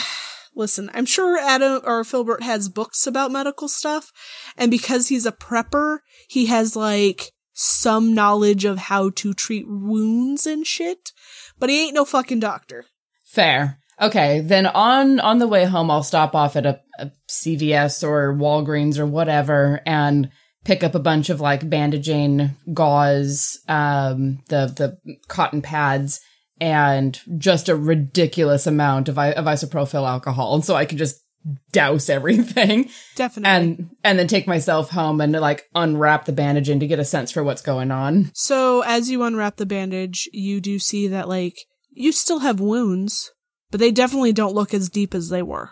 listen, 0.55 0.89
I'm 0.95 1.07
sure 1.07 1.37
Adam 1.37 1.81
or 1.85 2.05
Philbert 2.05 2.43
has 2.43 2.69
books 2.69 3.05
about 3.07 3.33
medical 3.33 3.67
stuff, 3.67 4.13
and 4.57 4.71
because 4.71 5.09
he's 5.09 5.27
a 5.27 5.33
prepper, 5.33 5.99
he 6.29 6.47
has 6.47 6.77
like 6.77 7.33
some 7.53 8.15
knowledge 8.15 8.65
of 8.65 8.79
how 8.79 9.11
to 9.11 9.35
treat 9.35 9.67
wounds 9.69 10.47
and 10.47 10.67
shit, 10.67 11.11
but 11.59 11.69
he 11.69 11.87
ain't 11.87 11.95
no 11.95 12.05
fucking 12.05 12.41
doctor. 12.41 12.85
Fair. 13.25 13.81
Okay, 14.01 14.41
then 14.41 14.67
on 14.67 15.21
on 15.21 15.39
the 15.39 15.49
way 15.49 15.65
home, 15.65 15.91
I'll 15.91 16.03
stop 16.03 16.35
off 16.35 16.57
at 16.57 16.67
a, 16.67 16.81
a 16.99 17.11
CVS 17.31 18.03
or 18.07 18.35
Walgreens 18.35 18.99
or 18.99 19.07
whatever 19.07 19.81
and 19.87 20.31
pick 20.65 20.83
up 20.83 20.95
a 20.95 20.99
bunch 21.01 21.31
of 21.31 21.41
like 21.41 21.69
bandaging 21.69 22.57
gauze, 22.73 23.59
um, 23.69 24.43
the 24.49 24.67
the 24.67 25.17
cotton 25.29 25.63
pads, 25.63 26.21
and 26.61 27.21
just 27.39 27.69
a 27.69 27.77
ridiculous 27.77 28.67
amount 28.67 29.09
of, 29.09 29.19
i- 29.19 29.33
of 29.33 29.45
isopropyl 29.45 30.09
alcohol, 30.09 30.55
and 30.55 30.65
so 30.65 30.75
I 30.75 30.85
can 30.87 30.99
just 30.99 31.21
douse 31.73 32.09
everything 32.09 32.89
Definitely. 33.17 33.51
and 33.51 33.91
and 34.03 34.19
then 34.19 34.27
take 34.27 34.47
myself 34.47 34.89
home 34.91 35.21
and 35.21 35.33
like 35.33 35.65
unwrap 35.75 36.25
the 36.25 36.33
bandaging 36.33 36.81
to 36.81 36.87
get 36.87 36.99
a 36.99 37.05
sense 37.05 37.31
for 37.31 37.45
what's 37.45 37.61
going 37.61 37.91
on. 37.91 38.31
so 38.35 38.81
as 38.81 39.11
you 39.11 39.23
unwrap 39.23 39.57
the 39.57 39.67
bandage, 39.67 40.27
you 40.33 40.61
do 40.63 40.79
see 40.79 41.07
that 41.09 41.29
like 41.29 41.55
you 41.93 42.13
still 42.13 42.39
have 42.39 42.61
wounds, 42.61 43.31
but 43.75 43.81
they 43.81 43.91
definitely 43.91 44.33
don't 44.33 44.55
look 44.55 44.73
as 44.73 44.89
deep 44.89 45.17
as 45.17 45.31
they 45.31 45.43
were. 45.43 45.71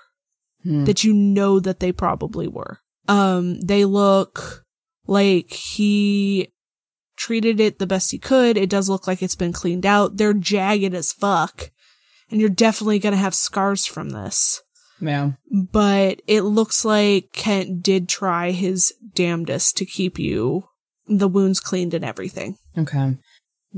Hmm. 0.65 0.87
that 0.87 1.05
you 1.05 1.15
know 1.15 1.61
that 1.61 1.79
they 1.79 1.93
probably 1.93 2.49
were. 2.49 2.81
Um, 3.07 3.61
they 3.61 3.85
look 3.85 4.65
like 5.07 5.53
he 5.53 6.49
treated 7.17 7.61
it 7.61 7.79
the 7.79 7.87
best 7.87 8.11
he 8.11 8.19
could. 8.19 8.57
It 8.57 8.69
does 8.69 8.89
look 8.89 9.07
like 9.07 9.23
it's 9.23 9.37
been 9.37 9.53
cleaned 9.53 9.87
out. 9.87 10.17
They're 10.17 10.33
jagged 10.33 10.95
as 10.95 11.13
fuck. 11.13 11.71
And 12.29 12.41
you're 12.41 12.51
definitely 12.51 12.99
gonna 12.99 13.15
have 13.15 13.37
scars 13.37 13.87
from 13.87 14.11
this. 14.11 14.61
Yeah. 15.01 15.35
But 15.53 16.23
it 16.27 16.43
looks 16.43 16.85
like 16.85 17.29
Kent 17.33 17.85
did 17.85 18.09
try 18.09 18.51
his 18.51 18.93
damnedest 19.15 19.77
to 19.77 19.87
keep 19.87 20.19
you 20.19 20.65
the 21.07 21.29
wounds 21.29 21.61
cleaned 21.61 21.95
and 21.95 22.05
everything. 22.05 22.57
Okay. 22.77 23.17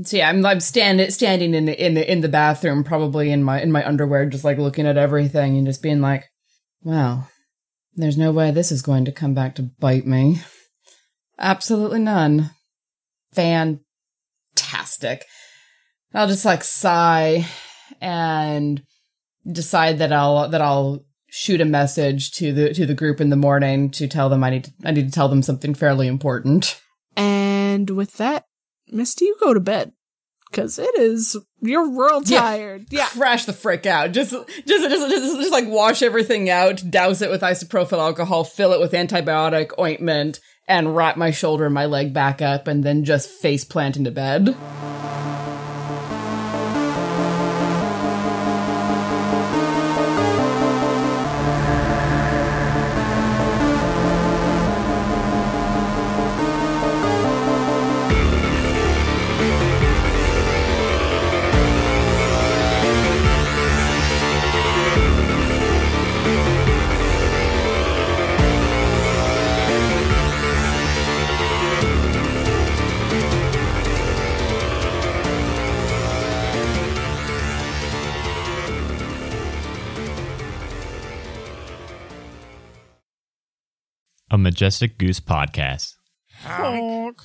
So 0.03 0.17
yeah, 0.17 0.29
I'm 0.29 0.45
I'm 0.45 0.59
stand, 0.59 1.13
standing 1.13 1.53
in 1.53 1.65
the, 1.65 1.85
in 1.85 1.93
the 1.93 2.11
in 2.11 2.21
the 2.21 2.29
bathroom, 2.29 2.83
probably 2.83 3.31
in 3.31 3.43
my 3.43 3.61
in 3.61 3.71
my 3.71 3.85
underwear, 3.87 4.25
just 4.25 4.43
like 4.43 4.57
looking 4.57 4.87
at 4.87 4.97
everything 4.97 5.57
and 5.57 5.65
just 5.65 5.81
being 5.81 6.01
like, 6.01 6.25
"Wow, 6.83 7.27
there's 7.95 8.17
no 8.17 8.31
way 8.31 8.51
this 8.51 8.71
is 8.71 8.81
going 8.81 9.05
to 9.05 9.11
come 9.11 9.33
back 9.33 9.55
to 9.55 9.63
bite 9.63 10.05
me. 10.05 10.41
Absolutely 11.39 11.99
none. 11.99 12.51
Fantastic. 13.33 15.25
I'll 16.13 16.27
just 16.27 16.45
like 16.45 16.63
sigh 16.63 17.45
and 18.01 18.83
decide 19.49 19.99
that 19.99 20.13
I'll 20.13 20.49
that 20.49 20.61
I'll 20.61 21.05
shoot 21.27 21.61
a 21.61 21.65
message 21.65 22.31
to 22.33 22.53
the 22.53 22.73
to 22.73 22.85
the 22.85 22.93
group 22.93 23.19
in 23.19 23.29
the 23.29 23.35
morning 23.35 23.89
to 23.91 24.07
tell 24.07 24.29
them 24.29 24.43
I 24.43 24.49
need 24.51 24.65
to, 24.65 24.73
I 24.83 24.91
need 24.91 25.07
to 25.07 25.13
tell 25.13 25.29
them 25.29 25.41
something 25.41 25.73
fairly 25.73 26.07
important. 26.07 26.81
And 27.17 27.89
with 27.89 28.13
that, 28.17 28.45
Misty, 28.91 29.25
you 29.25 29.37
go 29.41 29.53
to 29.53 29.59
bed 29.59 29.91
because 30.49 30.79
it 30.79 30.97
is 30.97 31.35
you're 31.61 31.89
real 31.89 32.21
tired. 32.21 32.85
Yeah. 32.89 32.99
yeah. 32.99 33.07
crash 33.07 33.45
the 33.45 33.53
frick 33.53 33.85
out. 33.85 34.11
Just, 34.11 34.31
just, 34.31 34.65
just, 34.65 35.09
just, 35.09 35.35
just 35.37 35.51
like 35.51 35.67
wash 35.67 36.01
everything 36.01 36.49
out, 36.49 36.83
douse 36.89 37.21
it 37.21 37.29
with 37.29 37.41
isopropyl 37.41 37.99
alcohol, 37.99 38.43
fill 38.43 38.73
it 38.73 38.79
with 38.79 38.93
antibiotic 38.93 39.77
ointment, 39.79 40.39
and 40.67 40.95
wrap 40.95 41.17
my 41.17 41.31
shoulder 41.31 41.65
and 41.65 41.73
my 41.73 41.85
leg 41.85 42.13
back 42.13 42.41
up, 42.41 42.67
and 42.67 42.83
then 42.83 43.03
just 43.03 43.29
face 43.29 43.65
plant 43.65 43.97
into 43.97 44.11
bed. 44.11 44.55
A 84.35 84.37
Majestic 84.37 84.97
Goose 84.97 85.21
podcast. 85.21 85.95
Honk. 86.43 87.21